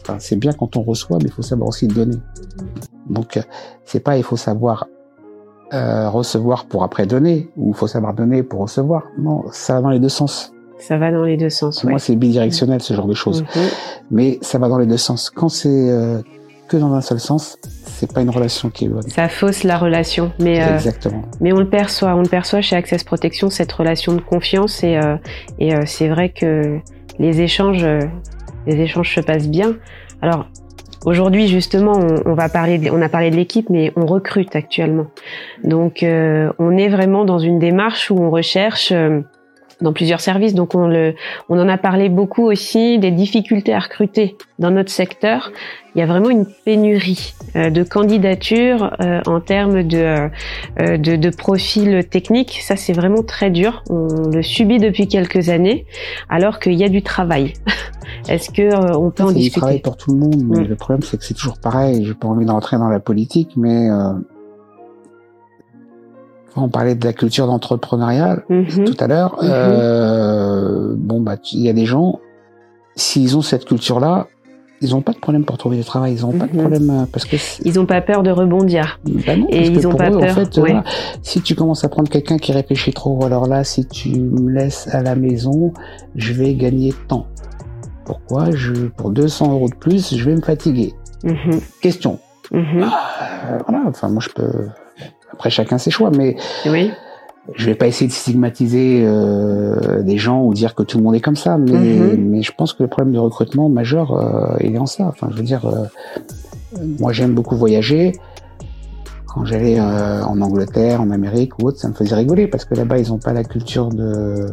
enfin, 0.00 0.16
c'est 0.18 0.34
bien 0.34 0.52
quand 0.52 0.76
on 0.76 0.82
reçoit, 0.82 1.18
mais 1.18 1.26
il 1.26 1.30
faut 1.30 1.42
savoir 1.42 1.68
aussi 1.68 1.86
donner. 1.86 2.16
Donc, 3.08 3.38
c'est 3.84 4.00
pas 4.00 4.16
il 4.16 4.24
faut 4.24 4.36
savoir 4.36 4.88
recevoir 5.70 6.64
pour 6.64 6.82
après 6.82 7.06
donner, 7.06 7.48
ou 7.56 7.68
il 7.68 7.76
faut 7.76 7.86
savoir 7.86 8.12
donner 8.12 8.42
pour 8.42 8.60
recevoir. 8.60 9.04
Non, 9.18 9.44
ça 9.52 9.74
va 9.74 9.82
dans 9.82 9.90
les 9.90 10.00
deux 10.00 10.08
sens. 10.08 10.52
Ça 10.80 10.98
va 10.98 11.12
dans 11.12 11.22
les 11.22 11.36
deux 11.36 11.50
sens. 11.50 11.84
Moi, 11.84 12.00
c'est 12.00 12.16
bidirectionnel 12.16 12.82
ce 12.82 12.92
genre 12.92 13.06
de 13.06 13.14
choses. 13.14 13.42
Mhm. 13.42 13.62
Mais 14.10 14.38
ça 14.42 14.58
va 14.58 14.68
dans 14.68 14.78
les 14.78 14.86
deux 14.86 14.96
sens. 14.96 15.30
Quand 15.30 15.48
c'est 15.48 16.24
que 16.68 16.76
dans 16.76 16.92
un 16.94 17.00
seul 17.00 17.18
sens, 17.18 17.58
c'est 17.62 18.12
pas 18.12 18.20
une 18.20 18.30
relation 18.30 18.70
qui 18.70 18.84
est 18.84 18.88
bonne. 18.88 19.02
Ça 19.02 19.28
fausse 19.28 19.64
la 19.64 19.76
relation, 19.78 20.32
mais 20.38 20.62
euh, 20.62 20.74
exactement. 20.74 21.22
Mais 21.40 21.52
on 21.52 21.58
le 21.58 21.68
perçoit, 21.68 22.14
on 22.14 22.22
le 22.22 22.28
perçoit 22.28 22.60
chez 22.60 22.76
Access 22.76 23.02
Protection 23.02 23.50
cette 23.50 23.72
relation 23.72 24.12
de 24.12 24.20
confiance 24.20 24.84
et 24.84 24.96
euh, 24.96 25.16
et 25.58 25.74
euh, 25.74 25.82
c'est 25.86 26.08
vrai 26.08 26.28
que 26.28 26.78
les 27.18 27.40
échanges, 27.40 27.84
les 28.66 28.76
échanges 28.76 29.12
se 29.14 29.20
passent 29.20 29.48
bien. 29.48 29.76
Alors 30.22 30.46
aujourd'hui 31.04 31.48
justement, 31.48 31.94
on, 31.96 32.30
on 32.30 32.34
va 32.34 32.48
parler, 32.48 32.78
de, 32.78 32.90
on 32.90 33.02
a 33.02 33.08
parlé 33.08 33.30
de 33.30 33.36
l'équipe, 33.36 33.68
mais 33.70 33.92
on 33.96 34.06
recrute 34.06 34.54
actuellement. 34.54 35.06
Donc 35.64 36.04
on 36.04 36.76
est 36.76 36.88
vraiment 36.88 37.24
dans 37.24 37.40
une 37.40 37.58
démarche 37.58 38.12
où 38.12 38.18
on 38.20 38.30
recherche 38.30 38.92
dans 39.80 39.92
plusieurs 39.92 40.20
services. 40.20 40.54
Donc 40.54 40.74
on, 40.74 40.88
le, 40.88 41.14
on 41.48 41.58
en 41.58 41.68
a 41.68 41.78
parlé 41.78 42.08
beaucoup 42.08 42.44
aussi 42.44 42.98
des 42.98 43.10
difficultés 43.10 43.74
à 43.74 43.78
recruter 43.78 44.36
dans 44.58 44.70
notre 44.70 44.90
secteur. 44.90 45.52
Il 45.94 46.00
y 46.00 46.02
a 46.02 46.06
vraiment 46.06 46.30
une 46.30 46.46
pénurie 46.64 47.34
euh, 47.56 47.70
de 47.70 47.82
candidatures 47.82 48.94
euh, 49.00 49.20
en 49.26 49.40
termes 49.40 49.82
de, 49.82 50.28
euh, 50.80 50.96
de, 50.96 51.16
de 51.16 51.30
profils 51.30 52.04
techniques. 52.08 52.60
Ça 52.62 52.76
c'est 52.76 52.92
vraiment 52.92 53.22
très 53.22 53.50
dur. 53.50 53.82
On 53.88 54.30
le 54.30 54.42
subit 54.42 54.78
depuis 54.78 55.08
quelques 55.08 55.48
années, 55.48 55.86
alors 56.28 56.58
qu'il 56.60 56.74
y 56.74 56.84
a 56.84 56.88
du 56.88 57.02
travail. 57.02 57.54
Est-ce 58.28 58.50
que 58.50 58.96
on 58.96 59.10
peut 59.10 59.22
en 59.22 59.32
discuter? 59.32 59.58
a 59.58 59.60
travail 59.60 59.80
pour 59.80 59.96
tout 59.96 60.12
le 60.12 60.18
monde, 60.18 60.42
mais 60.44 60.60
mm. 60.60 60.68
le 60.68 60.76
problème 60.76 61.02
c'est 61.02 61.16
que 61.16 61.24
c'est 61.24 61.34
toujours 61.34 61.58
pareil. 61.58 62.04
J'ai 62.04 62.14
pas 62.14 62.28
envie 62.28 62.44
d'entrer 62.46 62.78
dans 62.78 62.88
la 62.88 63.00
politique, 63.00 63.52
mais 63.56 63.88
on 66.62 66.68
parlait 66.68 66.94
de 66.94 67.04
la 67.04 67.12
culture 67.12 67.46
d'entrepreneuriat 67.46 68.42
mhm. 68.48 68.84
tout 68.84 68.96
à 69.00 69.06
l'heure. 69.06 69.36
Mhm. 69.42 69.50
Euh, 69.50 70.94
bon, 70.96 71.20
bah, 71.20 71.36
il 71.52 71.60
y 71.60 71.68
a 71.68 71.72
des 71.72 71.86
gens, 71.86 72.20
s'ils 72.96 73.36
ont 73.36 73.42
cette 73.42 73.64
culture-là, 73.64 74.28
ils 74.80 74.90
n'ont 74.90 75.00
pas 75.00 75.12
de 75.12 75.18
problème 75.18 75.44
pour 75.44 75.58
trouver 75.58 75.76
du 75.76 75.84
travail. 75.84 76.14
Ils 76.14 76.22
n'ont 76.22 76.32
pas 76.32 76.46
de 76.46 76.52
mhm. 76.52 76.60
problème 76.60 76.90
euh, 76.90 77.06
parce 77.10 77.24
que 77.24 77.36
ils 77.64 77.74
n'ont 77.74 77.86
pas 77.86 78.00
peur 78.00 78.22
de 78.22 78.30
rebondir. 78.30 79.00
Bah 79.04 79.32
et 79.48 79.66
ils 79.66 79.80
n'ont 79.80 79.94
pas 79.94 80.10
peur. 80.10 80.22
En 80.22 80.34
fait, 80.34 80.60
si 81.22 81.42
tu 81.42 81.54
commences 81.54 81.84
à 81.84 81.88
prendre 81.88 82.08
quelqu'un 82.08 82.36
qui 82.36 82.52
réfléchit 82.52 82.92
trop, 82.92 83.24
alors 83.24 83.46
là, 83.46 83.64
si 83.64 83.86
tu 83.86 84.20
me 84.20 84.50
laisses 84.50 84.88
à 84.94 85.02
la 85.02 85.16
maison, 85.16 85.72
je 86.14 86.32
vais 86.32 86.54
gagner 86.54 86.94
temps. 87.08 87.26
Pourquoi? 88.04 88.50
Je 88.52 88.72
pour 88.72 89.10
200 89.10 89.52
euros 89.52 89.68
de 89.68 89.74
plus, 89.74 90.14
je 90.14 90.24
vais 90.24 90.34
me 90.34 90.40
fatiguer. 90.40 90.94
Question. 91.82 92.20
Ah, 92.54 93.58
voilà. 93.66 93.84
Enfin, 93.86 94.08
moi, 94.08 94.22
je 94.22 94.30
peux 94.30 94.68
après, 95.32 95.50
chacun 95.50 95.78
ses 95.78 95.90
choix, 95.90 96.10
mais 96.10 96.36
oui. 96.66 96.90
je 97.54 97.66
vais 97.66 97.74
pas 97.74 97.86
essayer 97.86 98.08
de 98.08 98.12
stigmatiser 98.12 99.02
euh, 99.04 100.02
des 100.02 100.18
gens 100.18 100.42
ou 100.42 100.54
dire 100.54 100.74
que 100.74 100.82
tout 100.82 100.98
le 100.98 101.04
monde 101.04 101.14
est 101.14 101.20
comme 101.20 101.36
ça, 101.36 101.58
mais, 101.58 101.72
mm-hmm. 101.72 102.16
mais 102.16 102.42
je 102.42 102.52
pense 102.52 102.72
que 102.72 102.82
le 102.82 102.88
problème 102.88 103.12
de 103.12 103.18
recrutement 103.18 103.68
majeur, 103.68 104.12
euh, 104.12 104.56
il 104.60 104.74
est 104.74 104.78
en 104.78 104.86
ça. 104.86 105.04
Enfin, 105.04 105.28
je 105.30 105.36
veux 105.36 105.42
dire, 105.42 105.66
euh, 105.66 105.84
moi, 106.98 107.12
j'aime 107.12 107.34
beaucoup 107.34 107.56
voyager. 107.56 108.12
Quand 109.26 109.44
j'allais 109.44 109.78
euh, 109.78 110.24
en 110.24 110.40
Angleterre, 110.40 111.02
en 111.02 111.10
Amérique 111.10 111.58
ou 111.58 111.68
autre, 111.68 111.78
ça 111.78 111.88
me 111.88 111.92
faisait 111.92 112.14
rigoler 112.14 112.48
parce 112.48 112.64
que 112.64 112.74
là-bas, 112.74 112.98
ils 112.98 113.12
ont 113.12 113.18
pas 113.18 113.34
la 113.34 113.44
culture 113.44 113.90
de. 113.90 114.46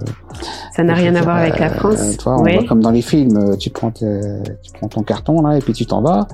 Ça 0.75 0.83
n'a 0.83 0.93
rien 0.93 1.15
à 1.15 1.21
voir 1.21 1.37
avec 1.37 1.57
la 1.57 1.69
France. 1.69 2.17
toi, 2.17 2.35
on 2.37 2.43
voit 2.43 2.63
comme 2.67 2.81
dans 2.81 2.91
les 2.91 3.01
films, 3.01 3.57
tu 3.57 3.69
prends, 3.69 3.91
tu 3.91 4.05
prends 4.73 4.89
ton 4.89 5.03
carton 5.03 5.41
là 5.41 5.57
et 5.57 5.61
puis 5.61 5.71
tu 5.71 5.85
t'en 5.85 6.01
vas. 6.01 6.27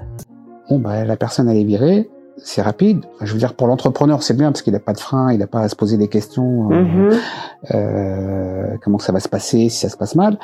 Bon, 0.69 0.79
bah, 0.79 1.05
la 1.05 1.15
personne 1.17 1.47
elle 1.49 1.57
est 1.57 1.63
virée 1.63 2.09
c'est 2.43 2.61
rapide. 2.61 3.05
Je 3.21 3.31
veux 3.31 3.39
dire, 3.39 3.53
pour 3.53 3.67
l'entrepreneur, 3.67 4.23
c'est 4.23 4.35
bien 4.35 4.51
parce 4.51 4.61
qu'il 4.61 4.73
n'a 4.73 4.79
pas 4.79 4.93
de 4.93 4.99
frein, 4.99 5.31
il 5.31 5.39
n'a 5.39 5.47
pas 5.47 5.61
à 5.61 5.69
se 5.69 5.75
poser 5.75 5.97
des 5.97 6.07
questions. 6.07 6.71
Euh, 6.71 6.83
mhm. 6.83 7.19
euh, 7.73 8.77
comment 8.83 8.99
ça 8.99 9.11
va 9.11 9.19
se 9.19 9.29
passer 9.29 9.69
si 9.69 9.79
ça 9.79 9.89
se 9.89 9.97
passe 9.97 10.15
mal. 10.15 10.37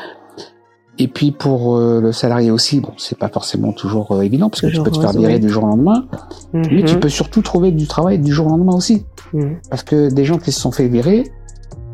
Et 1.00 1.08
puis 1.08 1.32
pour 1.32 1.78
euh, 1.78 2.02
le 2.02 2.12
salarié 2.12 2.50
aussi, 2.50 2.80
bon, 2.80 2.94
c'est 2.98 3.18
pas 3.18 3.30
forcément 3.30 3.72
toujours 3.72 4.22
évident 4.24 4.50
parce 4.50 4.62
que 4.62 4.68
tu 4.68 4.82
peux 4.82 4.90
te 4.90 5.00
faire 5.00 5.14
virer 5.14 5.38
du 5.38 5.50
jour 5.50 5.64
au 5.64 5.68
lendemain, 5.68 6.08
mais 6.54 6.84
tu 6.84 6.96
mhm. 6.96 7.00
peux 7.00 7.10
surtout 7.10 7.42
trouver 7.44 7.72
du 7.72 7.88
travail 7.88 8.18
du 8.18 8.32
jour 8.32 8.48
au 8.48 8.50
lendemain 8.50 8.74
aussi, 8.74 9.06
mhm. 9.34 9.58
parce 9.70 9.84
que 9.84 10.12
des 10.12 10.26
gens 10.26 10.40
qui 10.40 10.52
se 10.52 10.60
sont 10.60 10.72
fait 10.72 10.88
virer, 10.88 11.24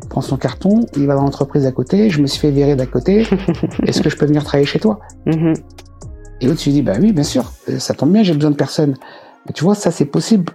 prend 0.08 0.22
son 0.22 0.38
carton, 0.38 0.86
il 0.96 1.06
va 1.06 1.16
dans 1.16 1.22
l'entreprise 1.24 1.66
à 1.66 1.72
côté, 1.72 2.08
je 2.08 2.22
me 2.22 2.26
suis 2.26 2.40
fait 2.40 2.50
virer 2.50 2.76
d'à 2.76 2.86
côté, 2.86 3.26
est-ce 3.86 4.00
que 4.00 4.08
je 4.08 4.16
peux 4.16 4.24
venir 4.24 4.42
travailler 4.42 4.66
chez 4.66 4.78
toi? 4.78 5.00
Et 6.40 6.46
l'autre 6.46 6.60
tu 6.60 6.70
dis 6.70 6.80
bah 6.80 6.94
oui, 6.98 7.12
bien 7.12 7.24
sûr, 7.24 7.52
ça 7.76 7.92
tombe 7.92 8.10
bien, 8.10 8.22
j'ai 8.22 8.32
besoin 8.32 8.52
de 8.52 8.56
tu 9.52 9.64
vois, 9.64 9.74
ça 9.74 9.90
c'est 9.90 10.06
possible 10.06 10.52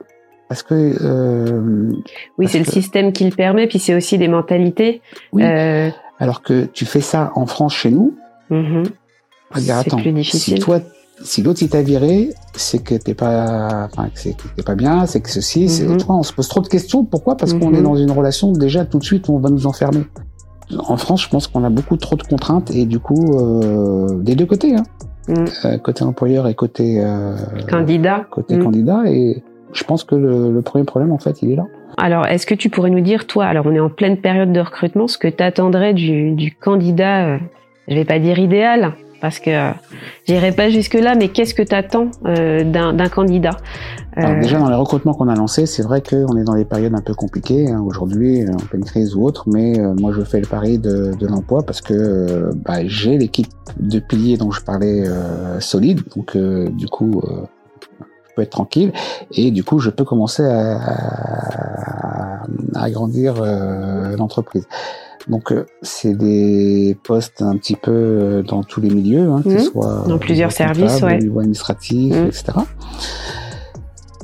parce 0.47 0.63
que 0.63 0.73
euh, 0.73 1.91
oui, 2.39 2.47
c'est 2.47 2.57
le 2.57 2.65
système 2.65 3.13
qui 3.13 3.23
le 3.23 3.35
permet, 3.35 3.67
puis 3.67 3.77
c'est 3.77 3.93
aussi 3.93 4.17
des 4.17 4.27
mentalités. 4.27 5.01
Oui. 5.31 5.43
Euh... 5.43 5.89
Alors 6.17 6.41
que 6.41 6.65
tu 6.65 6.85
fais 6.85 7.01
ça 7.01 7.31
en 7.35 7.45
France 7.45 7.75
chez 7.75 7.91
nous, 7.91 8.15
mm 8.49 8.83
dire 9.57 9.77
attends, 9.77 9.97
plus 9.97 10.11
difficile. 10.11 10.55
si 10.55 10.59
toi, 10.59 10.79
si 11.23 11.41
l'autre 11.41 11.61
il 11.61 11.69
t'a 11.69 11.81
viré, 11.81 12.29
c'est 12.55 12.83
que 12.83 12.95
t'es 12.95 13.13
pas, 13.13 13.87
enfin, 13.91 14.09
que 14.09 14.29
t'es 14.55 14.63
pas 14.63 14.75
bien, 14.75 15.05
c'est 15.05 15.21
que 15.21 15.29
ceci, 15.29 15.69
c'est, 15.69 15.85
mm 15.85 15.97
on 16.09 16.23
se 16.23 16.33
pose 16.33 16.47
trop 16.47 16.61
de 16.61 16.67
questions. 16.67 17.05
Pourquoi? 17.05 17.37
Parce 17.37 17.53
qu'on 17.53 17.73
est 17.73 17.77
mhm. 17.77 17.83
dans 17.83 17.95
une 17.95 18.11
relation 18.11 18.51
déjà 18.51 18.85
tout 18.85 18.97
de 18.97 19.03
suite 19.03 19.29
on 19.29 19.37
va 19.37 19.49
nous 19.49 19.67
enfermer. 19.67 20.03
En 20.77 20.97
France, 20.97 21.23
je 21.23 21.29
pense 21.29 21.47
qu'on 21.47 21.63
a 21.63 21.69
beaucoup 21.69 21.97
trop 21.97 22.15
de 22.15 22.23
contraintes 22.23 22.71
et 22.71 22.85
du 22.85 22.99
coup, 22.99 23.39
euh, 23.39 24.19
des 24.21 24.35
deux 24.35 24.45
côtés. 24.45 24.75
Hein. 24.75 24.83
Mm. 25.29 25.45
Euh, 25.65 25.77
côté 25.77 26.03
employeur 26.03 26.47
et 26.47 26.55
côté 26.55 26.99
euh, 26.99 27.35
candidat. 27.69 28.25
Côté 28.31 28.57
mm. 28.57 28.63
candidat. 28.63 29.03
Et 29.07 29.43
je 29.73 29.83
pense 29.83 30.03
que 30.03 30.15
le, 30.15 30.51
le, 30.51 30.61
premier 30.61 30.83
problème, 30.83 31.11
en 31.11 31.19
fait, 31.19 31.41
il 31.41 31.51
est 31.51 31.55
là. 31.55 31.65
Alors, 31.97 32.25
est-ce 32.25 32.45
que 32.45 32.55
tu 32.55 32.69
pourrais 32.69 32.89
nous 32.89 33.01
dire, 33.01 33.27
toi, 33.27 33.45
alors 33.45 33.65
on 33.67 33.73
est 33.73 33.79
en 33.79 33.89
pleine 33.89 34.17
période 34.17 34.51
de 34.51 34.59
recrutement, 34.59 35.07
ce 35.07 35.17
que 35.17 35.27
tu 35.27 35.43
attendrais 35.43 35.93
du, 35.93 36.31
du 36.31 36.53
candidat, 36.55 37.27
euh, 37.27 37.37
je 37.87 37.95
vais 37.95 38.05
pas 38.05 38.19
dire 38.19 38.39
idéal, 38.39 38.93
parce 39.21 39.39
que 39.39 39.49
euh, 39.49 39.71
j'irai 40.25 40.51
pas 40.51 40.69
jusque 40.69 40.93
là, 40.93 41.15
mais 41.15 41.29
qu'est-ce 41.29 41.53
que 41.53 41.63
tu 41.63 41.75
attends 41.75 42.09
euh, 42.25 42.63
d'un 42.63 43.09
candidat? 43.09 43.57
Euh... 44.17 44.41
Déjà 44.41 44.59
dans 44.59 44.69
les 44.69 44.75
recrutements 44.75 45.13
qu'on 45.13 45.27
a 45.27 45.35
lancés, 45.35 45.65
c'est 45.65 45.83
vrai 45.83 46.01
qu'on 46.01 46.35
est 46.37 46.43
dans 46.43 46.55
des 46.55 46.65
périodes 46.65 46.93
un 46.95 47.01
peu 47.01 47.13
compliquées 47.13 47.69
hein, 47.69 47.81
aujourd'hui, 47.85 48.45
en 48.49 48.57
pleine 48.57 48.83
crise 48.83 49.15
ou 49.15 49.23
autre, 49.23 49.45
mais 49.47 49.79
euh, 49.79 49.93
moi 49.93 50.11
je 50.15 50.21
fais 50.21 50.39
le 50.39 50.47
pari 50.47 50.77
de, 50.77 51.13
l'emploi 51.21 51.63
parce 51.63 51.81
que 51.81 51.93
euh, 51.93 52.51
bah, 52.55 52.85
j'ai 52.85 53.17
l'équipe 53.17 53.47
de 53.79 53.99
piliers 53.99 54.37
dont 54.37 54.51
je 54.51 54.61
parlais 54.61 55.03
solide, 55.59 56.01
donc 56.15 56.35
du 56.35 56.87
coup 56.87 57.21
je 57.23 58.35
peux 58.35 58.41
être 58.41 58.49
tranquille. 58.49 58.91
Et 59.31 59.51
du 59.51 59.63
coup 59.63 59.79
je 59.79 59.89
peux 59.89 60.03
commencer 60.03 60.43
à, 60.43 60.79
à 62.75 62.83
agrandir 62.83 63.35
l'entreprise. 64.17 64.67
Donc 65.27 65.51
euh, 65.51 65.65
c'est 65.81 66.13
des 66.13 66.97
postes 67.03 67.41
un 67.41 67.57
petit 67.57 67.75
peu 67.75 67.91
euh, 67.91 68.41
dans 68.41 68.63
tous 68.63 68.81
les 68.81 68.89
milieux, 68.89 69.29
hein, 69.29 69.41
que 69.43 69.49
ce 69.49 69.55
mmh. 69.55 69.71
soit 69.71 70.05
dans 70.07 70.17
plusieurs 70.17 70.51
services, 70.51 71.01
ouais. 71.01 71.17
au 71.17 71.21
niveau 71.21 71.39
administratif, 71.39 72.15
mmh. 72.15 72.27
etc. 72.27 72.43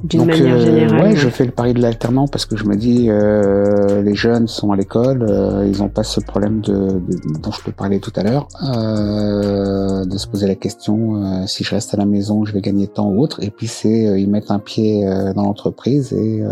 D'une 0.05 0.25
manière 0.25 0.55
euh, 0.55 0.59
générale. 0.59 1.01
Ouais, 1.01 1.15
je 1.15 1.29
fais 1.29 1.45
le 1.45 1.51
pari 1.51 1.73
de 1.73 1.81
l'alternant 1.81 2.27
parce 2.27 2.45
que 2.45 2.55
je 2.55 2.65
me 2.65 2.75
dis, 2.75 3.07
euh, 3.09 4.01
les 4.03 4.13
jeunes 4.13 4.47
sont 4.47 4.71
à 4.71 4.75
l'école, 4.75 5.25
euh, 5.27 5.67
ils 5.67 5.79
n'ont 5.79 5.89
pas 5.89 6.03
ce 6.03 6.19
problème 6.19 6.61
de, 6.61 6.73
de, 6.73 7.39
dont 7.41 7.51
je 7.51 7.63
te 7.63 7.71
parlais 7.71 7.99
tout 7.99 8.11
à 8.15 8.23
l'heure, 8.23 8.47
euh, 8.63 10.05
de 10.05 10.17
se 10.17 10.27
poser 10.27 10.47
la 10.47 10.55
question 10.55 11.15
euh, 11.15 11.47
si 11.47 11.63
je 11.63 11.71
reste 11.73 11.93
à 11.95 11.97
la 11.97 12.05
maison, 12.05 12.45
je 12.45 12.53
vais 12.53 12.61
gagner 12.61 12.87
tant 12.87 13.09
ou 13.09 13.19
autre. 13.19 13.41
Et 13.43 13.49
puis 13.49 13.67
c'est, 13.67 14.21
ils 14.21 14.29
mettent 14.29 14.51
un 14.51 14.59
pied 14.59 15.05
dans 15.35 15.43
l'entreprise 15.43 16.13
et 16.13 16.43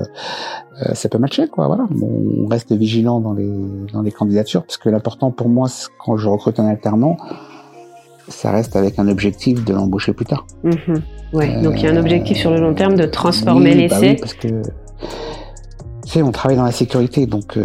ça 0.94 1.08
peut 1.08 1.20
matcher, 1.20 1.48
quoi. 1.48 1.68
Voilà. 1.68 1.86
Bon, 1.92 2.10
on 2.44 2.48
reste 2.48 2.72
vigilant 2.72 3.20
dans 3.20 3.34
les 3.34 3.52
dans 3.94 4.02
les 4.02 4.12
candidatures 4.12 4.64
parce 4.64 4.78
que 4.78 4.90
l'important 4.90 5.32
pour 5.32 5.50
moi, 5.50 5.68
quand 6.04 6.18
je 6.18 6.28
recrute 6.28 6.60
un 6.60 6.66
alternant, 6.66 7.18
ça 8.27 8.51
reste 8.51 8.75
avec 8.75 9.00
un 9.00 9.08
objectif 9.08 9.63
de 9.65 9.74
l'embaucher 9.74 10.13
plus 10.13 10.25
tard. 10.25 10.46
Mhm. 10.63 11.01
Ouais, 11.34 11.62
donc 11.62 11.82
il 11.82 11.86
y 11.86 11.88
a 11.88 11.92
un 11.92 11.98
objectif 11.98 12.38
sur 12.38 12.51
le 12.51 12.60
long 12.60 12.74
terme 12.75 12.96
de 12.96 13.06
transformer 13.06 13.74
l'essai. 13.74 13.96
Bah 13.96 14.01
oui, 14.01 14.15
parce 14.20 14.34
que 14.34 14.48
tu 16.06 16.10
sais, 16.12 16.22
on 16.22 16.32
travaille 16.32 16.58
dans 16.58 16.63
la 16.63 16.72
sécurité, 16.72 17.25
donc 17.25 17.58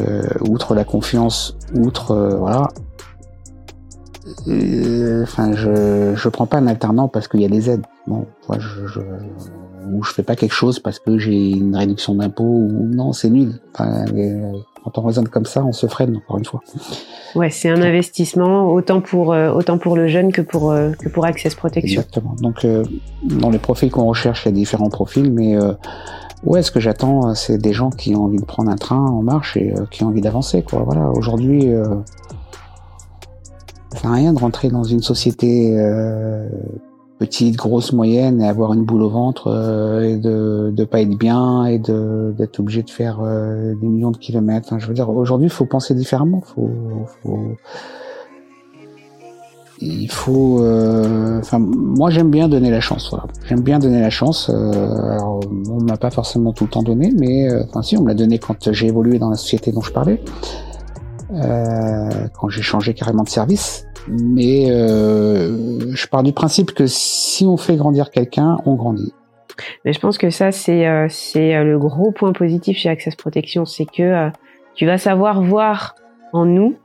outre 0.48 0.74
la 0.74 0.84
confiance, 0.84 1.58
outre 1.74 2.14
voilà, 2.38 2.68
enfin, 5.22 5.52
je 5.54 6.14
je 6.14 6.28
prends 6.28 6.46
pas 6.46 6.58
un 6.58 6.66
alternant 6.66 7.08
parce 7.08 7.28
qu'il 7.28 7.40
y 7.40 7.44
a 7.44 7.48
des 7.48 7.70
aides. 7.70 7.84
Bon, 8.06 8.26
moi, 8.48 8.58
je, 8.58 8.86
je 8.86 9.00
ou 9.92 10.02
je 10.02 10.12
fais 10.12 10.22
pas 10.22 10.36
quelque 10.36 10.54
chose 10.54 10.78
parce 10.78 10.98
que 10.98 11.18
j'ai 11.18 11.50
une 11.50 11.76
réduction 11.76 12.14
d'impôt 12.14 12.44
ou 12.44 12.86
non, 12.86 13.12
c'est 13.12 13.30
nul. 13.30 13.60
Enfin, 13.74 14.04
quand 14.84 14.98
on 14.98 15.02
raisonne 15.02 15.28
comme 15.28 15.46
ça, 15.46 15.64
on 15.64 15.72
se 15.72 15.86
freine 15.86 16.16
encore 16.16 16.38
une 16.38 16.44
fois. 16.44 16.60
Ouais, 17.34 17.50
c'est 17.50 17.68
un 17.68 17.82
investissement 17.82 18.72
autant 18.72 19.00
pour 19.00 19.32
euh, 19.32 19.50
autant 19.52 19.78
pour 19.78 19.96
le 19.96 20.08
jeune 20.08 20.32
que 20.32 20.40
pour 20.40 20.70
euh, 20.70 20.92
que 20.92 21.08
pour 21.08 21.24
Access 21.24 21.54
Protection. 21.54 22.00
Exactement. 22.00 22.34
Donc 22.40 22.64
euh, 22.64 22.84
dans 23.22 23.50
les 23.50 23.58
profils 23.58 23.90
qu'on 23.90 24.06
recherche, 24.06 24.44
il 24.44 24.48
y 24.48 24.52
a 24.52 24.52
différents 24.52 24.90
profils, 24.90 25.30
mais 25.32 25.56
ouais, 26.44 26.62
ce 26.62 26.70
que 26.70 26.80
j'attends, 26.80 27.34
c'est 27.34 27.58
des 27.58 27.72
gens 27.72 27.90
qui 27.90 28.14
ont 28.14 28.24
envie 28.24 28.38
de 28.38 28.44
prendre 28.44 28.70
un 28.70 28.76
train 28.76 29.04
en 29.04 29.22
marche 29.22 29.56
et 29.56 29.74
qui 29.90 30.04
ont 30.04 30.08
envie 30.08 30.20
d'avancer. 30.20 30.62
Quoi. 30.62 30.82
Voilà. 30.84 31.10
Aujourd'hui 31.10 31.72
ça 33.90 33.98
sert 33.98 34.10
à 34.10 34.14
rien 34.14 34.32
de 34.32 34.38
rentrer 34.38 34.68
dans 34.68 34.84
une 34.84 35.02
société 35.02 35.74
euh, 35.78 36.48
petite, 37.18 37.56
grosse, 37.56 37.92
moyenne 37.92 38.40
et 38.40 38.48
avoir 38.48 38.72
une 38.72 38.84
boule 38.84 39.02
au 39.02 39.10
ventre 39.10 39.48
euh, 39.48 40.02
et 40.02 40.16
de 40.16 40.72
de 40.74 40.84
pas 40.84 41.00
être 41.00 41.16
bien 41.16 41.64
et 41.64 41.78
de 41.78 42.34
d'être 42.36 42.60
obligé 42.60 42.82
de 42.82 42.90
faire 42.90 43.18
euh, 43.22 43.74
des 43.74 43.86
millions 43.86 44.10
de 44.10 44.16
kilomètres. 44.16 44.78
Je 44.78 44.86
veux 44.86 44.94
dire, 44.94 45.10
aujourd'hui, 45.10 45.46
il 45.46 45.52
faut 45.52 45.66
penser 45.66 45.94
différemment. 45.94 46.42
Il 49.80 50.10
faut. 50.10 50.64
Enfin, 51.38 51.58
moi, 51.58 52.10
j'aime 52.10 52.30
bien 52.30 52.48
donner 52.48 52.70
la 52.70 52.80
chance. 52.80 53.10
Voilà. 53.10 53.26
J'aime 53.46 53.60
bien 53.60 53.78
donner 53.78 54.00
la 54.00 54.10
chance. 54.10 54.50
alors, 54.50 55.40
on 55.70 55.82
m'a 55.82 55.96
pas 55.96 56.10
forcément 56.10 56.52
tout 56.52 56.64
le 56.64 56.70
temps 56.70 56.82
donné, 56.82 57.12
mais 57.16 57.48
enfin, 57.62 57.82
si, 57.82 57.96
on 57.96 58.02
me 58.02 58.08
l'a 58.08 58.14
donné 58.14 58.38
quand 58.38 58.72
j'ai 58.72 58.88
évolué 58.88 59.18
dans 59.18 59.30
la 59.30 59.36
société 59.36 59.70
dont 59.70 59.82
je 59.82 59.92
parlais. 59.92 60.20
Euh, 61.30 62.28
quand 62.32 62.48
j'ai 62.48 62.62
changé 62.62 62.94
carrément 62.94 63.22
de 63.22 63.28
service. 63.28 63.86
Mais 64.08 64.70
euh, 64.70 65.94
je 65.94 66.06
pars 66.06 66.22
du 66.22 66.32
principe 66.32 66.72
que 66.72 66.86
si 66.86 67.44
on 67.44 67.58
fait 67.58 67.76
grandir 67.76 68.10
quelqu'un, 68.10 68.56
on 68.64 68.74
grandit. 68.74 69.12
Mais 69.84 69.92
je 69.92 70.00
pense 70.00 70.16
que 70.16 70.30
ça, 70.30 70.52
c'est 70.52 70.86
euh, 70.86 71.06
c'est 71.10 71.62
le 71.62 71.78
gros 71.78 72.12
point 72.12 72.32
positif 72.32 72.78
chez 72.78 72.88
Access 72.88 73.16
Protection, 73.16 73.66
c'est 73.66 73.84
que 73.84 74.30
tu 74.74 74.86
vas 74.86 74.96
savoir 74.96 75.42
voir 75.42 75.96
en 76.32 76.46
nous 76.46 76.76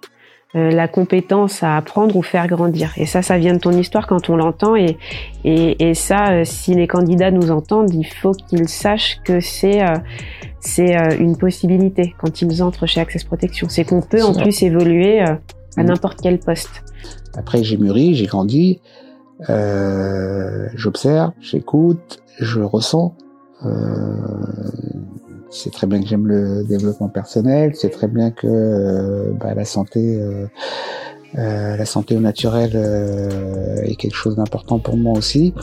euh, 0.55 0.69
la 0.69 0.87
compétence 0.87 1.63
à 1.63 1.77
apprendre 1.77 2.15
ou 2.15 2.21
faire 2.21 2.45
grandir. 2.45 2.93
Et 2.97 3.07
ça, 3.07 3.23
ça 3.23 3.39
vient 3.39 3.53
de 3.53 3.59
ton 3.59 3.71
histoire 3.71 4.05
quand 4.05 4.29
on 4.29 4.35
l'entend. 4.35 4.75
Et, 4.75 4.97
et, 5.43 5.89
et, 5.89 5.95
ça, 5.95 6.31
euh, 6.31 6.43
si 6.45 6.75
les 6.75 6.85
candidats 6.85 7.31
nous 7.31 7.49
entendent, 7.49 7.91
il 7.91 8.05
faut 8.05 8.33
qu'ils 8.33 8.69
sachent 8.69 9.19
que 9.23 9.39
c'est 9.39 9.81
euh, 9.83 9.95
c'est 10.59 10.95
une 11.19 11.37
possibilité 11.37 12.13
quand 12.19 12.43
ils 12.43 12.61
entrent 12.61 12.85
chez 12.85 13.01
Access 13.01 13.23
Protection. 13.23 13.67
C'est 13.67 13.83
qu'on 13.83 14.01
peut 14.01 14.21
en 14.21 14.33
plus 14.35 14.61
évoluer 14.61 15.21
à 15.21 15.39
mm. 15.77 15.83
n'importe 15.85 16.19
quel 16.21 16.39
poste. 16.39 16.83
Après, 17.35 17.63
j'ai 17.63 17.77
mûri, 17.77 18.13
j'ai 18.13 18.27
grandi, 18.27 18.79
j'observe, 20.75 21.31
j'écoute, 21.41 22.21
je 22.39 22.61
ressens. 22.61 23.15
C'est 25.53 25.71
très 25.71 25.85
bien 25.85 26.01
que 26.01 26.07
j'aime 26.07 26.25
le 26.25 26.63
développement 26.63 27.09
personnel, 27.09 27.75
c'est 27.75 27.91
très 27.91 28.07
bien 28.07 28.31
que 28.31 28.47
euh, 28.47 29.31
bah, 29.39 29.53
la 29.53 29.65
santé 29.65 30.19
euh, 31.37 31.63
euh, 31.63 31.77
la 31.77 31.85
santé 31.85 32.15
au 32.15 32.19
naturel 32.19 32.71
euh, 32.75 33.81
est 33.83 33.95
quelque 33.95 34.15
chose 34.15 34.35
d'important 34.35 34.79
pour 34.79 34.97
moi 34.97 35.17
aussi. 35.17 35.53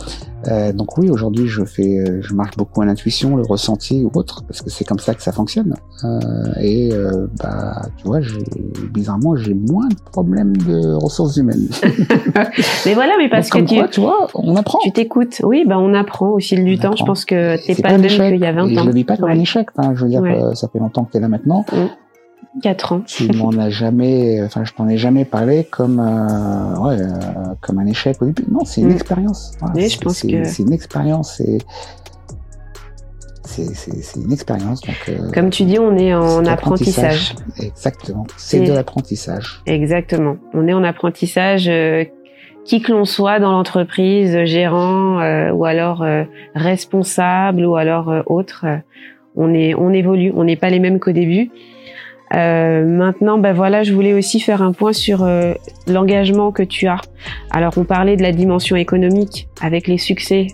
Euh, 0.49 0.73
donc 0.73 0.97
oui, 0.97 1.11
aujourd'hui, 1.11 1.47
je 1.47 1.65
fais, 1.65 1.99
euh, 1.99 2.21
je 2.23 2.33
marche 2.33 2.57
beaucoup 2.57 2.81
à 2.81 2.87
l'intuition, 2.87 3.37
le 3.37 3.43
ressenti 3.43 4.03
ou 4.05 4.11
autre, 4.15 4.43
parce 4.47 4.63
que 4.63 4.71
c'est 4.71 4.85
comme 4.85 4.99
ça 4.99 5.15
que 5.15 5.23
ça 5.23 5.33
fonctionne. 5.33 5.75
et 6.61 6.91
bah, 7.43 7.83
tu 7.97 8.07
vois, 8.07 8.21
bizarrement, 8.93 9.37
j'ai 9.37 9.55
moins 9.55 9.89
de 9.89 10.11
problèmes 10.11 10.57
de 10.57 10.95
ressources 10.95 11.37
humaines. 11.37 11.69
mais 12.87 12.95
voilà, 12.95 13.15
mais 13.19 13.29
parce 13.29 13.51
que 13.51 13.59
tu, 13.59 13.81
tu 13.91 14.01
vois, 14.01 14.29
on 14.35 14.57
apprend. 14.57 14.79
Tu 14.83 14.93
t'écoutes. 14.93 15.43
Oui, 15.45 15.65
bah 15.67 15.79
on 15.79 15.93
apprend 15.95 16.31
au 16.31 16.39
fil 16.39 16.65
du 16.65 16.79
temps. 16.79 16.97
Je 16.97 17.05
pense 17.05 17.25
que 17.25 17.57
t'es 17.65 17.81
pas, 17.81 17.93
le 17.93 17.99
même 17.99 18.09
qu'il 18.09 18.41
y 18.41 18.47
a 18.47 18.53
20 18.53 18.65
ans. 18.65 18.83
Je 18.83 18.87
le 18.87 18.95
vis 18.95 19.05
pas 19.05 19.17
comme 19.17 19.31
un 19.31 19.39
échec. 19.39 19.69
Hein. 19.77 19.93
Je 19.95 20.05
veux 20.05 20.11
dire, 20.11 20.23
ça 20.55 20.69
fait 20.69 20.79
longtemps 20.79 21.05
que 21.05 21.13
t'es 21.13 21.21
là 21.21 21.29
maintenant. 21.29 21.65
Mm. 21.73 21.87
4 22.63 22.93
ans. 22.93 23.03
Tu 23.07 23.29
m'en 23.33 23.51
as 23.51 23.71
jamais, 23.71 24.43
enfin, 24.43 24.65
je 24.65 24.73
t'en 24.73 24.89
ai 24.89 24.99
jamais 24.99 25.25
parlé 25.25 25.65
comme, 25.65 26.01
euh, 26.01 26.77
ouais, 26.81 27.01
euh, 27.01 27.55
comme 27.61 27.79
un 27.79 27.87
échec 27.87 28.21
au 28.21 28.27
début. 28.27 28.45
Non, 28.51 28.65
c'est 28.65 28.81
une 28.81 28.89
mm. 28.89 28.93
expérience. 28.93 29.53
oui, 29.75 29.89
je 29.89 29.99
pense 29.99 30.23
que 30.23 30.45
c'est 30.45 30.63
une 30.63 30.73
expérience. 30.73 31.41
C'est 33.45 34.17
une 34.17 34.33
expérience. 34.33 34.83
Euh, 35.09 35.31
comme 35.33 35.51
tu 35.51 35.65
dis, 35.65 35.79
on 35.79 35.97
est 35.97 36.15
en 36.15 36.45
apprentissage. 36.45 37.35
Exactement. 37.59 38.27
C'est 38.37 38.61
de 38.61 38.73
l'apprentissage. 38.73 39.63
Exactement. 39.67 40.37
On 40.53 40.67
est 40.67 40.73
en 40.73 40.85
apprentissage. 40.85 41.71
Qui 42.67 42.83
que 42.83 42.93
l'on 42.93 43.07
soit 43.07 43.41
dans 43.41 43.53
l'entreprise, 43.53 44.45
gérant 44.45 45.17
ou 45.53 45.65
alors 45.65 46.05
responsable 46.55 47.65
ou 47.65 47.77
alors 47.77 48.13
autre, 48.27 48.67
on 49.37 49.55
est 49.55 49.75
on 49.75 49.93
évolue. 49.93 50.33
On 50.37 50.45
n'est 50.45 50.57
pas 50.57 50.71
les 50.71 50.79
mêmes 50.79 51.01
qu'au 51.01 51.13
début. 51.13 51.51
Euh, 52.35 52.85
maintenant, 52.85 53.39
ben 53.39 53.53
voilà, 53.53 53.83
je 53.83 53.93
voulais 53.93 54.13
aussi 54.13 54.41
faire 54.41 54.63
un 54.63 54.73
point 54.73 54.93
sur 54.93 55.25
euh, 55.25 55.55
l'engagement 55.87 56.53
que 56.53 56.63
tu 56.63 56.87
as. 56.87 57.01
Alors, 57.51 57.75
on 57.77 57.85
parlait 57.85 58.17
de 58.17 58.23
la 58.23 58.33
dimension 58.33 58.77
économique 58.77 59.49
avec 59.61 59.89
les 59.89 59.99
succès 59.99 60.47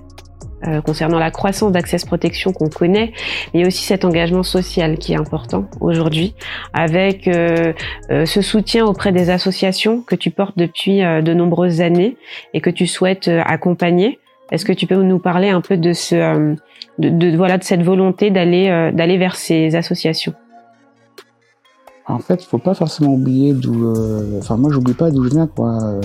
euh, 0.67 0.81
concernant 0.81 1.19
la 1.19 1.31
croissance 1.31 1.73
d'Access 1.73 2.07
Protection 2.07 2.53
qu'on 2.53 2.71
connaît, 2.71 3.13
mais 3.53 3.67
aussi 3.67 3.85
cet 3.85 4.07
engagement 4.07 4.43
social 4.43 4.97
qui 4.97 5.13
est 5.13 5.17
important 5.17 5.67
aujourd'hui, 5.81 6.35
avec 6.73 7.29
euh, 7.29 7.75
ce 8.09 8.41
soutien 8.41 8.87
auprès 8.87 9.13
des 9.13 9.29
associations 9.29 10.01
que 10.01 10.15
tu 10.15 10.31
portes 10.31 10.57
depuis 10.57 11.01
de 11.01 11.35
nombreuses 11.35 11.83
années 11.83 12.17
et 12.55 12.63
que 12.63 12.71
tu 12.71 12.87
souhaites 12.87 13.29
accompagner. 13.45 14.19
Est-ce 14.51 14.65
que 14.65 14.73
tu 14.73 14.87
peux 14.87 14.95
nous 14.95 15.19
parler 15.19 15.51
un 15.51 15.61
peu 15.61 15.77
de 15.77 15.93
ce, 15.93 16.55
de, 16.99 17.09
de 17.11 17.37
voilà, 17.37 17.59
de 17.59 17.65
cette 17.65 17.83
volonté 17.83 18.31
d'aller 18.31 18.91
d'aller 18.95 19.19
vers 19.19 19.37
ces 19.37 19.75
associations? 19.77 20.35
En 22.09 22.21
fait, 22.21 22.43
il 22.43 22.47
faut 22.47 22.59
pas 22.59 22.75
forcément 22.75 23.15
oublier 23.15 23.53
d'où. 23.53 23.85
Euh, 23.85 24.39
enfin, 24.39 24.57
moi, 24.57 24.71
j'oublie 24.71 24.95
pas 24.95 25.11
d'où 25.11 25.25
je 25.25 25.31
viens, 25.31 25.49
quoi. 25.49 26.01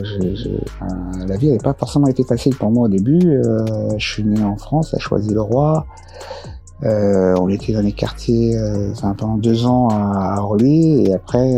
la 1.28 1.38
vie 1.38 1.48
n'avait 1.48 1.60
pas 1.60 1.74
forcément 1.74 2.08
été 2.08 2.24
facile 2.24 2.56
pour 2.56 2.72
moi 2.72 2.86
au 2.86 2.90
début. 2.90 3.22
Euh, 3.24 3.66
je 3.98 4.12
suis 4.14 4.24
né 4.24 4.44
en 4.44 4.58
France, 4.58 4.96
à 4.96 5.00
Choisy-le-Roi. 5.00 5.86
Euh, 6.84 7.36
on 7.40 7.48
était 7.50 7.74
dans 7.74 7.82
les 7.82 7.92
quartiers, 7.92 8.58
enfin 8.92 9.14
pendant 9.16 9.38
deux 9.38 9.68
ans 9.68 9.90
à, 9.90 10.40
à 10.40 10.48
et 10.64 11.14
après 11.14 11.54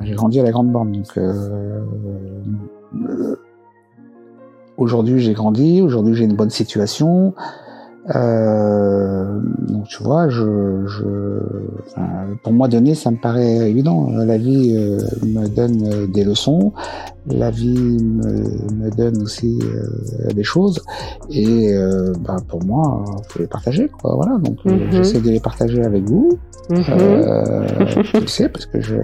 j'ai 0.00 0.14
grandi 0.14 0.40
à 0.40 0.42
la 0.42 0.50
Grande 0.50 0.72
Bande. 0.72 0.92
Donc 0.92 1.18
aujourd'hui, 4.78 5.20
j'ai 5.20 5.34
grandi. 5.34 5.82
Aujourd'hui, 5.82 6.14
j'ai 6.14 6.24
une 6.24 6.36
bonne 6.36 6.48
situation. 6.48 7.34
Euh, 8.14 9.21
tu 9.92 10.02
vois, 10.04 10.26
je, 10.30 10.86
je 10.86 11.04
pour 12.42 12.54
moi 12.54 12.66
donner, 12.66 12.94
ça 12.94 13.10
me 13.10 13.18
paraît 13.18 13.68
évident. 13.68 14.08
La 14.10 14.38
vie 14.38 14.74
euh, 14.74 14.98
me 15.22 15.46
donne 15.48 15.82
euh, 15.86 16.06
des 16.06 16.24
leçons, 16.24 16.72
la 17.26 17.50
vie 17.50 18.02
me, 18.02 18.42
me 18.74 18.90
donne 18.90 19.20
aussi 19.20 19.58
euh, 19.62 20.32
des 20.32 20.44
choses, 20.44 20.82
et 21.28 21.74
bah, 22.20 22.36
pour 22.48 22.64
moi, 22.64 23.04
faut 23.28 23.40
les 23.40 23.46
partager, 23.46 23.90
quoi. 24.00 24.14
Voilà, 24.16 24.38
donc 24.38 24.64
mhm. 24.64 24.92
j'essaie 24.92 25.20
de 25.20 25.28
les 25.28 25.40
partager 25.40 25.82
avec 25.84 26.04
vous. 26.04 26.38
Mm 26.70 26.80
je 28.14 28.26
sais 28.26 28.48
parce 28.48 28.64
que 28.64 28.80
je 28.80 28.96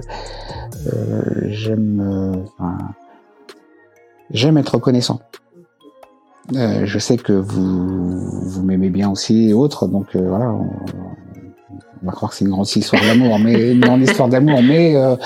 j'aime, 1.48 2.46
j'aime 4.30 4.56
être 4.56 4.76
reconnaissant. 4.76 5.20
Euh, 6.56 6.86
je 6.86 6.98
sais 6.98 7.16
que 7.16 7.32
vous, 7.32 8.18
vous 8.42 8.62
m'aimez 8.62 8.88
bien 8.88 9.10
aussi 9.10 9.50
et 9.50 9.54
autres, 9.54 9.86
donc 9.86 10.16
euh, 10.16 10.26
voilà, 10.28 10.50
on, 10.50 10.70
va 12.06 12.12
croire 12.12 12.30
que 12.30 12.36
c'est 12.38 12.44
une 12.44 12.50
grande 12.52 12.68
histoire 12.68 13.02
d'amour, 13.02 13.38
mais 13.38 13.72
une 13.72 13.80
grande 13.80 14.00
histoire 14.00 14.28
d'amour. 14.28 14.60
Mais 14.62 14.96
euh, 14.96 15.16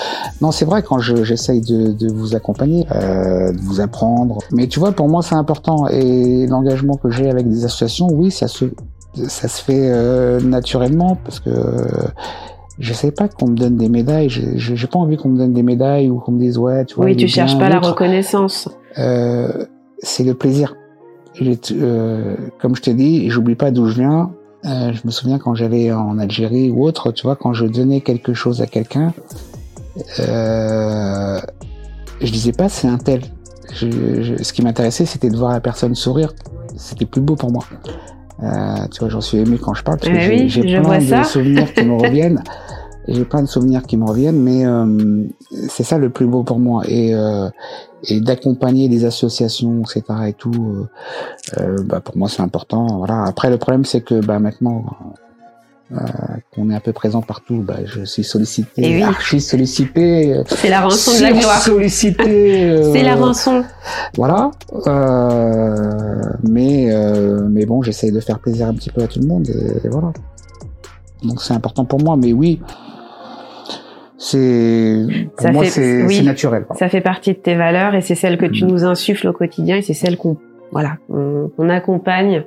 non, 0.41 0.51
c'est 0.51 0.65
vrai 0.65 0.83
quand 0.83 0.99
j'essaye 0.99 1.61
de, 1.61 1.93
de, 1.93 2.11
vous 2.11 2.35
accompagner, 2.35 2.83
de 2.83 3.61
vous 3.61 3.79
apprendre. 3.79 4.39
Mais 4.51 4.67
tu 4.67 4.79
vois, 4.79 4.91
pour 4.91 5.07
moi, 5.07 5.21
c'est 5.21 5.35
important 5.35 5.87
et 5.87 6.45
l'engagement 6.47 6.95
que 6.95 7.09
j'ai 7.09 7.29
avec 7.29 7.47
des 7.47 7.63
associations, 7.63 8.07
oui, 8.11 8.31
ça 8.31 8.47
se 8.47 8.65
ça 9.27 9.47
se 9.47 9.61
fait 9.61 10.41
naturellement 10.43 11.15
parce 11.23 11.39
que 11.39 11.51
je 12.79 12.93
sais 12.93 13.11
pas 13.11 13.27
qu'on 13.27 13.49
me 13.49 13.55
donne 13.55 13.77
des 13.77 13.87
médailles. 13.87 14.27
J'ai 14.29 14.87
pas 14.87 14.97
envie 14.97 15.15
qu'on 15.17 15.29
me 15.29 15.37
donne 15.37 15.53
des 15.53 15.61
médailles 15.61 16.09
ou 16.09 16.17
qu'on 16.17 16.31
me 16.31 16.39
dise 16.39 16.57
ouais, 16.57 16.83
tu 16.85 16.95
vois. 16.95 17.05
Oui, 17.05 17.15
tu 17.15 17.27
cherches 17.27 17.57
pas 17.59 17.69
la 17.69 17.79
reconnaissance. 17.79 18.67
c'est 18.95 20.23
le 20.23 20.33
plaisir 20.33 20.73
euh, 21.41 22.35
comme 22.59 22.75
je 22.75 22.81
t'ai 22.81 22.93
dit, 22.93 23.29
j'oublie 23.29 23.55
pas 23.55 23.71
d'où 23.71 23.87
je 23.87 23.95
viens. 23.95 24.31
Euh, 24.65 24.93
je 24.93 25.01
me 25.03 25.11
souviens 25.11 25.39
quand 25.39 25.55
j'allais 25.55 25.91
en 25.91 26.17
Algérie 26.19 26.69
ou 26.69 26.85
autre, 26.85 27.11
tu 27.11 27.23
vois, 27.23 27.35
quand 27.35 27.53
je 27.53 27.65
donnais 27.65 28.01
quelque 28.01 28.33
chose 28.33 28.61
à 28.61 28.67
quelqu'un, 28.67 29.13
euh, 30.19 31.39
je 32.21 32.31
disais 32.31 32.53
pas 32.53 32.69
c'est 32.69 32.87
un 32.87 32.97
tel. 32.97 33.21
ce 33.73 34.53
qui 34.53 34.61
m'intéressait, 34.61 35.05
c'était 35.05 35.29
de 35.29 35.35
voir 35.35 35.51
la 35.51 35.59
personne 35.59 35.95
sourire. 35.95 36.33
C'était 36.77 37.05
plus 37.05 37.21
beau 37.21 37.35
pour 37.35 37.51
moi. 37.51 37.63
Euh, 38.41 38.87
tu 38.91 38.99
vois, 38.99 39.09
j'en 39.09 39.21
suis 39.21 39.37
ému 39.37 39.57
quand 39.57 39.73
je 39.73 39.83
parle 39.83 39.99
parce 39.99 40.11
que 40.11 40.47
j'ai 40.47 40.61
plein 40.61 40.99
de 40.99 41.23
souvenirs 41.23 41.73
qui 41.73 41.83
me 41.83 41.93
reviennent. 42.01 42.43
J'ai 43.07 43.25
plein 43.25 43.41
de 43.41 43.47
souvenirs 43.47 43.83
qui 43.83 43.97
me 43.97 44.05
reviennent, 44.05 44.41
mais 44.41 44.65
euh, 44.65 45.25
c'est 45.67 45.83
ça 45.83 45.97
le 45.97 46.09
plus 46.09 46.25
beau 46.25 46.43
pour 46.43 46.59
moi. 46.59 46.83
Et, 46.87 47.13
euh, 47.13 47.49
et 48.07 48.21
d'accompagner 48.21 48.87
des 48.87 49.05
associations, 49.05 49.81
etc. 49.81 50.03
et 50.27 50.33
tout, 50.33 50.87
euh, 51.57 51.77
bah 51.83 51.99
pour 51.99 52.17
moi 52.17 52.29
c'est 52.29 52.41
important. 52.41 52.97
Voilà. 52.97 53.23
Après 53.23 53.49
le 53.49 53.57
problème 53.57 53.83
c'est 53.83 54.01
que 54.01 54.19
bah 54.21 54.39
maintenant 54.39 54.85
euh, 55.91 55.97
qu'on 56.55 56.69
est 56.69 56.75
un 56.75 56.79
peu 56.79 56.93
présent 56.93 57.21
partout, 57.21 57.61
bah, 57.65 57.79
je 57.85 58.03
suis 58.03 58.23
sollicité, 58.23 58.81
et 58.81 58.91
eh 58.91 58.95
oui. 58.95 59.03
archi 59.03 59.41
sollicité. 59.41 60.41
C'est 60.47 60.69
la 60.69 60.81
rançon 60.81 61.17
de 61.17 61.21
la 61.23 61.31
gloire. 61.33 61.61
Sollicité. 61.61 62.83
c'est 62.93 63.03
la 63.03 63.15
rançon. 63.15 63.63
Voilà. 64.15 64.51
mais 66.43 66.89
mais 67.49 67.65
bon, 67.65 67.81
j'essaie 67.81 68.11
de 68.11 68.19
faire 68.21 68.39
plaisir 68.39 68.67
un 68.67 68.73
petit 68.73 68.89
peu 68.89 69.01
à 69.03 69.07
tout 69.07 69.19
le 69.19 69.27
monde 69.27 69.49
et 69.49 69.89
voilà. 69.89 70.13
Donc 71.23 71.41
c'est 71.41 71.53
important 71.53 71.85
pour 71.85 72.01
moi, 72.01 72.17
mais 72.17 72.33
oui, 72.33 72.59
c'est 74.17 75.05
pour 75.37 75.51
moi 75.51 75.65
c'est 75.65 76.21
naturel. 76.21 76.65
Ça 76.75 76.89
fait 76.89 77.01
partie 77.01 77.33
de 77.33 77.37
tes 77.37 77.55
valeurs 77.55 77.95
et 77.95 78.01
c'est 78.01 78.15
celle 78.15 78.37
que 78.37 78.45
tu 78.45 78.65
mm. 78.65 78.67
nous 78.67 78.83
insuffles 78.85 79.27
au 79.27 79.33
quotidien 79.33 79.77
et 79.77 79.81
c'est 79.81 79.93
celle 79.93 80.17
qu'on 80.17 80.37
voilà 80.71 80.97
on, 81.09 81.69
accompagne 81.69 82.43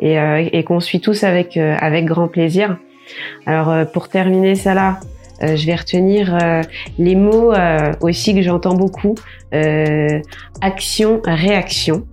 et, 0.00 0.18
euh, 0.18 0.48
et 0.52 0.64
qu'on 0.64 0.80
suit 0.80 1.00
tous 1.00 1.24
avec 1.24 1.56
euh, 1.56 1.76
avec 1.78 2.06
grand 2.06 2.28
plaisir. 2.28 2.78
Alors 3.46 3.70
euh, 3.70 3.84
pour 3.84 4.08
terminer 4.08 4.54
ça 4.54 4.74
là, 4.74 5.00
je 5.40 5.66
vais 5.66 5.76
retenir 5.76 6.36
les 6.98 7.14
mots 7.14 7.52
aussi 8.00 8.34
que 8.34 8.42
j'entends 8.42 8.74
beaucoup 8.74 9.14
action 10.60 11.20
réaction. 11.24 12.04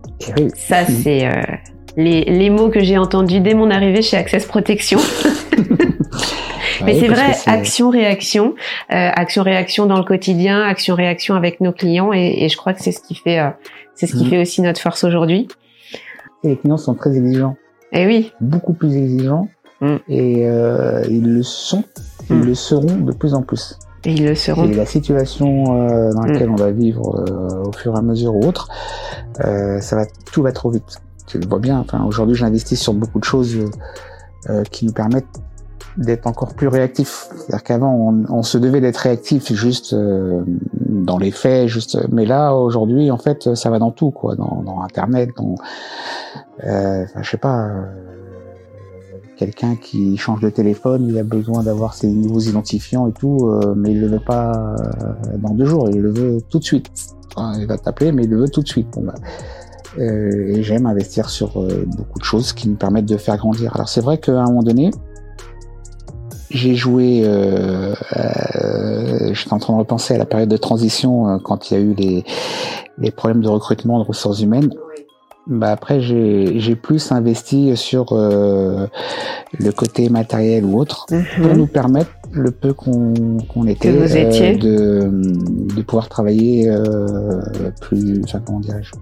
Ça 0.55 0.83
mm. 0.83 0.85
c'est 0.87 1.29
les, 1.97 2.23
les 2.25 2.49
mots 2.51 2.69
que 2.69 2.81
j'ai 2.81 2.99
entendus 2.99 3.39
dès 3.39 3.55
mon 3.55 3.71
arrivée 3.71 4.03
chez 4.03 4.17
Access 4.17 4.45
Protection. 4.45 4.99
Mais 6.85 6.99
c'est 6.99 7.07
vrai, 7.07 7.35
action-réaction, 7.45 8.55
euh, 8.91 9.09
action-réaction 9.13 9.85
dans 9.85 9.97
le 9.97 10.03
quotidien, 10.03 10.61
action-réaction 10.61 11.35
avec 11.35 11.61
nos 11.61 11.71
clients, 11.71 12.13
et, 12.13 12.43
et, 12.43 12.49
je 12.49 12.57
crois 12.57 12.73
que 12.73 12.81
c'est 12.81 12.91
ce 12.91 13.01
qui 13.01 13.15
fait, 13.15 13.39
euh, 13.39 13.49
c'est 13.95 14.07
ce 14.07 14.15
qui 14.15 14.25
mmh. 14.25 14.29
fait 14.29 14.41
aussi 14.41 14.61
notre 14.61 14.81
force 14.81 15.03
aujourd'hui. 15.03 15.47
Les 16.43 16.57
clients 16.57 16.77
sont 16.77 16.93
très 16.93 17.15
exigeants. 17.17 17.55
Et 17.91 18.01
eh 18.01 18.05
oui. 18.05 18.33
Beaucoup 18.41 18.73
plus 18.73 18.95
exigeants, 18.95 19.47
mmh. 19.81 19.95
et 20.09 20.47
euh, 20.47 21.03
ils 21.09 21.33
le 21.33 21.43
sont, 21.43 21.83
ils 22.29 22.35
mmh. 22.35 22.45
le 22.45 22.55
seront 22.55 22.97
de 22.97 23.13
plus 23.13 23.33
en 23.33 23.41
plus. 23.41 23.79
Et 24.03 24.11
ils 24.11 24.25
le 24.25 24.35
seront. 24.35 24.65
Et 24.65 24.73
la 24.73 24.85
situation 24.85 25.81
euh, 25.81 26.11
dans 26.13 26.21
laquelle 26.21 26.49
on 26.49 26.55
va 26.55 26.71
vivre 26.71 27.25
euh, 27.27 27.63
au 27.63 27.71
fur 27.71 27.95
et 27.95 27.97
à 27.97 28.01
mesure 28.01 28.35
ou 28.35 28.45
autre, 28.45 28.69
ça 29.39 29.95
va, 29.95 30.05
tout 30.31 30.43
va 30.43 30.51
trop 30.51 30.69
vite. 30.69 31.01
Tu 31.25 31.39
le 31.39 31.47
vois 31.47 31.59
bien. 31.59 31.79
Enfin, 31.79 32.03
aujourd'hui, 32.03 32.35
j'investis 32.35 32.79
sur 32.79 32.93
beaucoup 32.93 33.19
de 33.19 33.23
choses 33.23 33.57
qui 34.69 34.85
nous 34.85 34.93
permettent 34.93 35.25
d'être 35.97 36.27
encore 36.27 36.53
plus 36.53 36.67
réactif. 36.67 37.27
C'est-à-dire 37.37 37.63
qu'avant, 37.63 38.13
on, 38.29 38.43
se 38.43 38.57
devait 38.57 38.81
d'être 38.81 38.97
réactif 38.97 39.53
juste 39.53 39.93
euh, 39.93 40.43
dans 40.73 41.17
les 41.17 41.31
faits, 41.31 41.67
juste. 41.67 41.97
Mais 42.11 42.25
là, 42.25 42.53
aujourd'hui, 42.53 43.11
en 43.11 43.17
fait, 43.17 43.55
ça 43.55 43.69
va 43.69 43.79
dans 43.79 43.91
tout, 43.91 44.11
quoi, 44.11 44.35
dans, 44.35 44.61
dans 44.65 44.81
Internet, 44.81 45.29
dans, 45.37 45.55
euh, 46.63 47.05
je 47.21 47.29
sais 47.29 47.37
pas. 47.37 47.67
Euh, 47.67 47.83
quelqu'un 49.37 49.75
qui 49.75 50.15
change 50.15 50.39
de 50.39 50.49
téléphone, 50.49 51.05
il 51.09 51.17
a 51.17 51.23
besoin 51.23 51.61
d'avoir 51.61 51.93
ses 51.93 52.07
nouveaux 52.07 52.39
identifiants 52.39 53.07
et 53.07 53.11
tout, 53.11 53.49
euh, 53.49 53.73
mais 53.75 53.91
il 53.91 53.99
le 53.99 54.07
veut 54.07 54.23
pas 54.25 54.77
dans 55.39 55.53
deux 55.53 55.65
jours, 55.65 55.89
il 55.89 55.99
le 55.99 56.09
veut 56.09 56.41
tout 56.49 56.59
de 56.59 56.63
suite. 56.63 56.89
Enfin, 57.35 57.59
il 57.59 57.67
va 57.67 57.77
t'appeler, 57.77 58.13
mais 58.13 58.23
il 58.23 58.29
le 58.29 58.37
veut 58.37 58.47
tout 58.47 58.61
de 58.61 58.67
suite. 58.67 58.87
Bon, 58.93 59.03
bah, 59.03 59.15
et 59.97 60.63
j'aime 60.63 60.85
investir 60.85 61.29
sur 61.29 61.61
beaucoup 61.85 62.19
de 62.19 62.23
choses 62.23 62.53
qui 62.53 62.69
nous 62.69 62.75
permettent 62.75 63.05
de 63.05 63.17
faire 63.17 63.37
grandir. 63.37 63.75
Alors 63.75 63.89
c'est 63.89 64.01
vrai 64.01 64.17
qu'à 64.17 64.41
un 64.41 64.45
moment 64.45 64.63
donné, 64.63 64.91
j'ai 66.49 66.75
joué, 66.75 67.21
euh, 67.23 67.93
euh, 68.15 69.33
j'étais 69.33 69.53
en 69.53 69.59
train 69.59 69.73
de 69.73 69.79
repenser 69.79 70.13
à 70.15 70.17
la 70.17 70.25
période 70.25 70.49
de 70.49 70.57
transition 70.57 71.27
euh, 71.27 71.37
quand 71.43 71.69
il 71.69 71.73
y 71.73 71.77
a 71.77 71.79
eu 71.79 71.93
les, 71.93 72.23
les 72.97 73.11
problèmes 73.11 73.41
de 73.41 73.49
recrutement 73.49 73.99
de 73.99 74.05
ressources 74.05 74.41
humaines. 74.41 74.73
Bah 75.47 75.71
après 75.71 76.01
j'ai 76.01 76.75
plus 76.75 77.11
investi 77.11 77.77
sur 77.77 78.13
euh, 78.13 78.87
le 79.59 79.71
côté 79.71 80.09
matériel 80.09 80.65
ou 80.65 80.79
autre 80.79 81.05
mhm. 81.11 81.23
pour 81.39 81.55
nous 81.55 81.67
permettre 81.67 82.09
le 82.31 82.49
peu 82.49 82.73
qu'on 82.73 83.37
qu'on 83.53 83.67
était 83.67 83.89
euh, 83.89 84.57
de, 84.57 85.11
de 85.75 85.81
pouvoir 85.83 86.09
travailler 86.09 86.75
plus 87.79 88.23
enfin 88.23 88.41
comment 88.43 88.59
dirais-je 88.59 88.93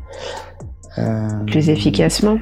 plus 1.48 1.70
efficacement. 1.70 2.38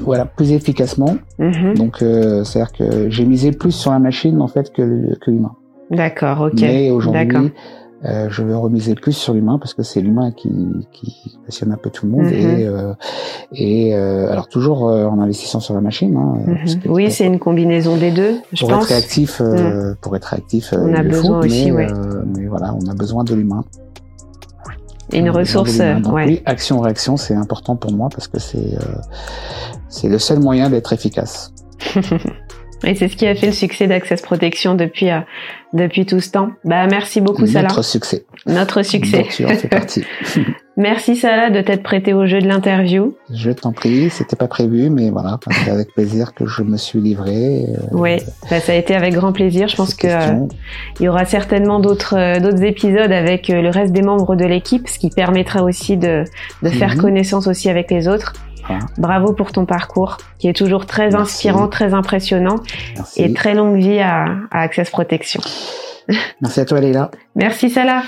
Voilà, 0.00 0.24
plus 0.24 0.52
efficacement. 0.52 1.16
Mm-hmm. 1.38 1.76
Donc, 1.76 2.02
euh, 2.02 2.44
c'est-à-dire 2.44 2.72
que 2.72 3.10
j'ai 3.10 3.24
misé 3.24 3.52
plus 3.52 3.72
sur 3.72 3.90
la 3.90 3.98
machine 3.98 4.40
en 4.40 4.48
fait 4.48 4.72
que, 4.72 5.16
que 5.20 5.30
l'humain. 5.30 5.52
D'accord, 5.90 6.48
ok. 6.52 6.60
Mais 6.60 6.90
aujourd'hui, 6.90 7.52
euh, 8.04 8.28
je 8.28 8.42
veux 8.42 8.56
remiser 8.56 8.94
plus 8.94 9.12
sur 9.12 9.32
l'humain 9.32 9.58
parce 9.58 9.72
que 9.72 9.82
c'est 9.82 10.00
l'humain 10.00 10.30
qui, 10.30 10.50
qui 10.92 11.38
passionne 11.46 11.72
un 11.72 11.76
peu 11.76 11.88
tout 11.88 12.04
le 12.04 12.12
monde 12.12 12.26
mm-hmm. 12.26 12.58
et, 12.58 12.66
euh, 12.66 12.92
et 13.52 13.94
euh, 13.94 14.30
alors 14.30 14.48
toujours 14.48 14.88
euh, 14.88 15.06
en 15.06 15.20
investissant 15.20 15.60
sur 15.60 15.74
la 15.74 15.80
machine. 15.80 16.16
Hein, 16.16 16.34
mm-hmm. 16.46 16.88
Oui, 16.88 17.10
c'est 17.10 17.26
une 17.26 17.38
combinaison 17.38 17.96
des 17.96 18.10
deux. 18.10 18.36
Je 18.52 18.60
pour 18.60 18.74
être 18.74 18.88
réactif, 18.88 19.40
mm. 19.40 19.96
pour 20.00 20.16
être 20.16 20.24
réactif, 20.24 20.74
on 20.76 20.92
a 20.94 21.02
besoin 21.02 21.38
aussi, 21.38 21.70
mais, 21.70 21.72
ouais. 21.72 21.86
mais 22.36 22.46
voilà, 22.46 22.74
on 22.74 22.90
a 22.90 22.94
besoin 22.94 23.24
de 23.24 23.34
l'humain 23.34 23.64
une 25.12 25.30
ressource. 25.30 25.78
ouais. 25.78 26.26
Oui, 26.26 26.42
action-réaction, 26.46 27.16
c'est 27.16 27.34
important 27.34 27.76
pour 27.76 27.92
moi 27.92 28.08
parce 28.10 28.28
que 28.28 28.38
c'est 28.38 28.58
euh, 28.58 28.96
c'est 29.88 30.08
le 30.08 30.18
seul 30.18 30.40
moyen 30.40 30.70
d'être 30.70 30.92
efficace. 30.92 31.52
Et 32.84 32.94
c'est 32.94 33.08
ce 33.08 33.16
qui 33.16 33.26
a 33.26 33.34
fait 33.34 33.46
le 33.46 33.52
succès 33.52 33.86
d'Access 33.86 34.22
Protection 34.22 34.74
depuis 34.74 35.10
euh, 35.10 35.20
depuis 35.72 36.06
tout 36.06 36.20
ce 36.20 36.30
temps. 36.30 36.50
Bah 36.64 36.86
merci 36.86 37.20
beaucoup 37.20 37.46
Salah. 37.46 37.68
Notre 37.68 37.82
succès. 37.82 38.24
Notre 38.46 38.82
succès. 38.82 39.26
merci 40.76 41.16
Salah 41.16 41.50
de 41.50 41.60
t'être 41.60 41.82
prêté 41.82 42.12
au 42.12 42.26
jeu 42.26 42.40
de 42.40 42.46
l'interview. 42.46 43.16
Je 43.32 43.50
t'en 43.50 43.72
prie, 43.72 44.10
c'était 44.10 44.36
pas 44.36 44.48
prévu, 44.48 44.90
mais 44.90 45.10
voilà, 45.10 45.38
c'est 45.64 45.70
avec 45.70 45.92
plaisir 45.94 46.34
que 46.34 46.46
je 46.46 46.62
me 46.62 46.76
suis 46.76 47.00
livré. 47.00 47.64
Euh, 47.64 47.76
oui, 47.92 48.18
bah, 48.50 48.60
ça 48.60 48.72
a 48.72 48.76
été 48.76 48.94
avec 48.94 49.14
grand 49.14 49.32
plaisir. 49.32 49.68
Je 49.68 49.76
pense 49.76 49.94
que 49.94 50.06
euh, 50.06 50.46
il 51.00 51.04
y 51.04 51.08
aura 51.08 51.24
certainement 51.24 51.80
d'autres 51.80 52.40
d'autres 52.40 52.62
épisodes 52.62 53.12
avec 53.12 53.48
le 53.48 53.70
reste 53.70 53.92
des 53.92 54.02
membres 54.02 54.36
de 54.36 54.44
l'équipe, 54.44 54.88
ce 54.88 54.98
qui 54.98 55.10
permettra 55.10 55.62
aussi 55.62 55.96
de 55.96 56.24
de 56.62 56.68
faire 56.68 56.94
mhm. 56.94 57.00
connaissance 57.00 57.46
aussi 57.46 57.68
avec 57.70 57.90
les 57.90 58.08
autres. 58.08 58.34
Bravo 58.98 59.32
pour 59.32 59.52
ton 59.52 59.66
parcours, 59.66 60.16
qui 60.38 60.48
est 60.48 60.56
toujours 60.56 60.86
très 60.86 61.14
inspirant, 61.14 61.68
très 61.68 61.94
impressionnant, 61.94 62.56
et 63.16 63.32
très 63.32 63.54
longue 63.54 63.76
vie 63.78 64.00
à, 64.00 64.26
Access 64.50 64.90
Protection. 64.90 65.40
Merci 66.40 66.60
à 66.60 66.64
toi, 66.64 66.80
Leila. 66.80 67.10
Merci, 67.34 67.70
Salah. 67.70 68.02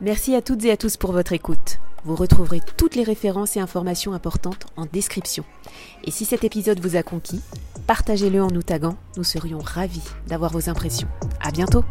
Merci 0.00 0.34
à 0.34 0.42
toutes 0.42 0.64
et 0.64 0.70
à 0.70 0.76
tous 0.76 0.96
pour 0.96 1.12
votre 1.12 1.32
écoute. 1.32 1.78
Vous 2.04 2.14
retrouverez 2.14 2.60
toutes 2.76 2.94
les 2.94 3.02
références 3.02 3.56
et 3.56 3.60
informations 3.60 4.12
importantes 4.12 4.66
en 4.76 4.86
description. 4.86 5.44
Et 6.04 6.10
si 6.10 6.24
cet 6.24 6.44
épisode 6.44 6.78
vous 6.80 6.96
a 6.96 7.02
conquis, 7.02 7.40
partagez-le 7.86 8.42
en 8.42 8.48
nous 8.48 8.62
taguant. 8.62 8.96
Nous 9.16 9.24
serions 9.24 9.58
ravis 9.58 10.04
d'avoir 10.28 10.52
vos 10.52 10.68
impressions. 10.68 11.08
À 11.42 11.50
bientôt! 11.50 11.82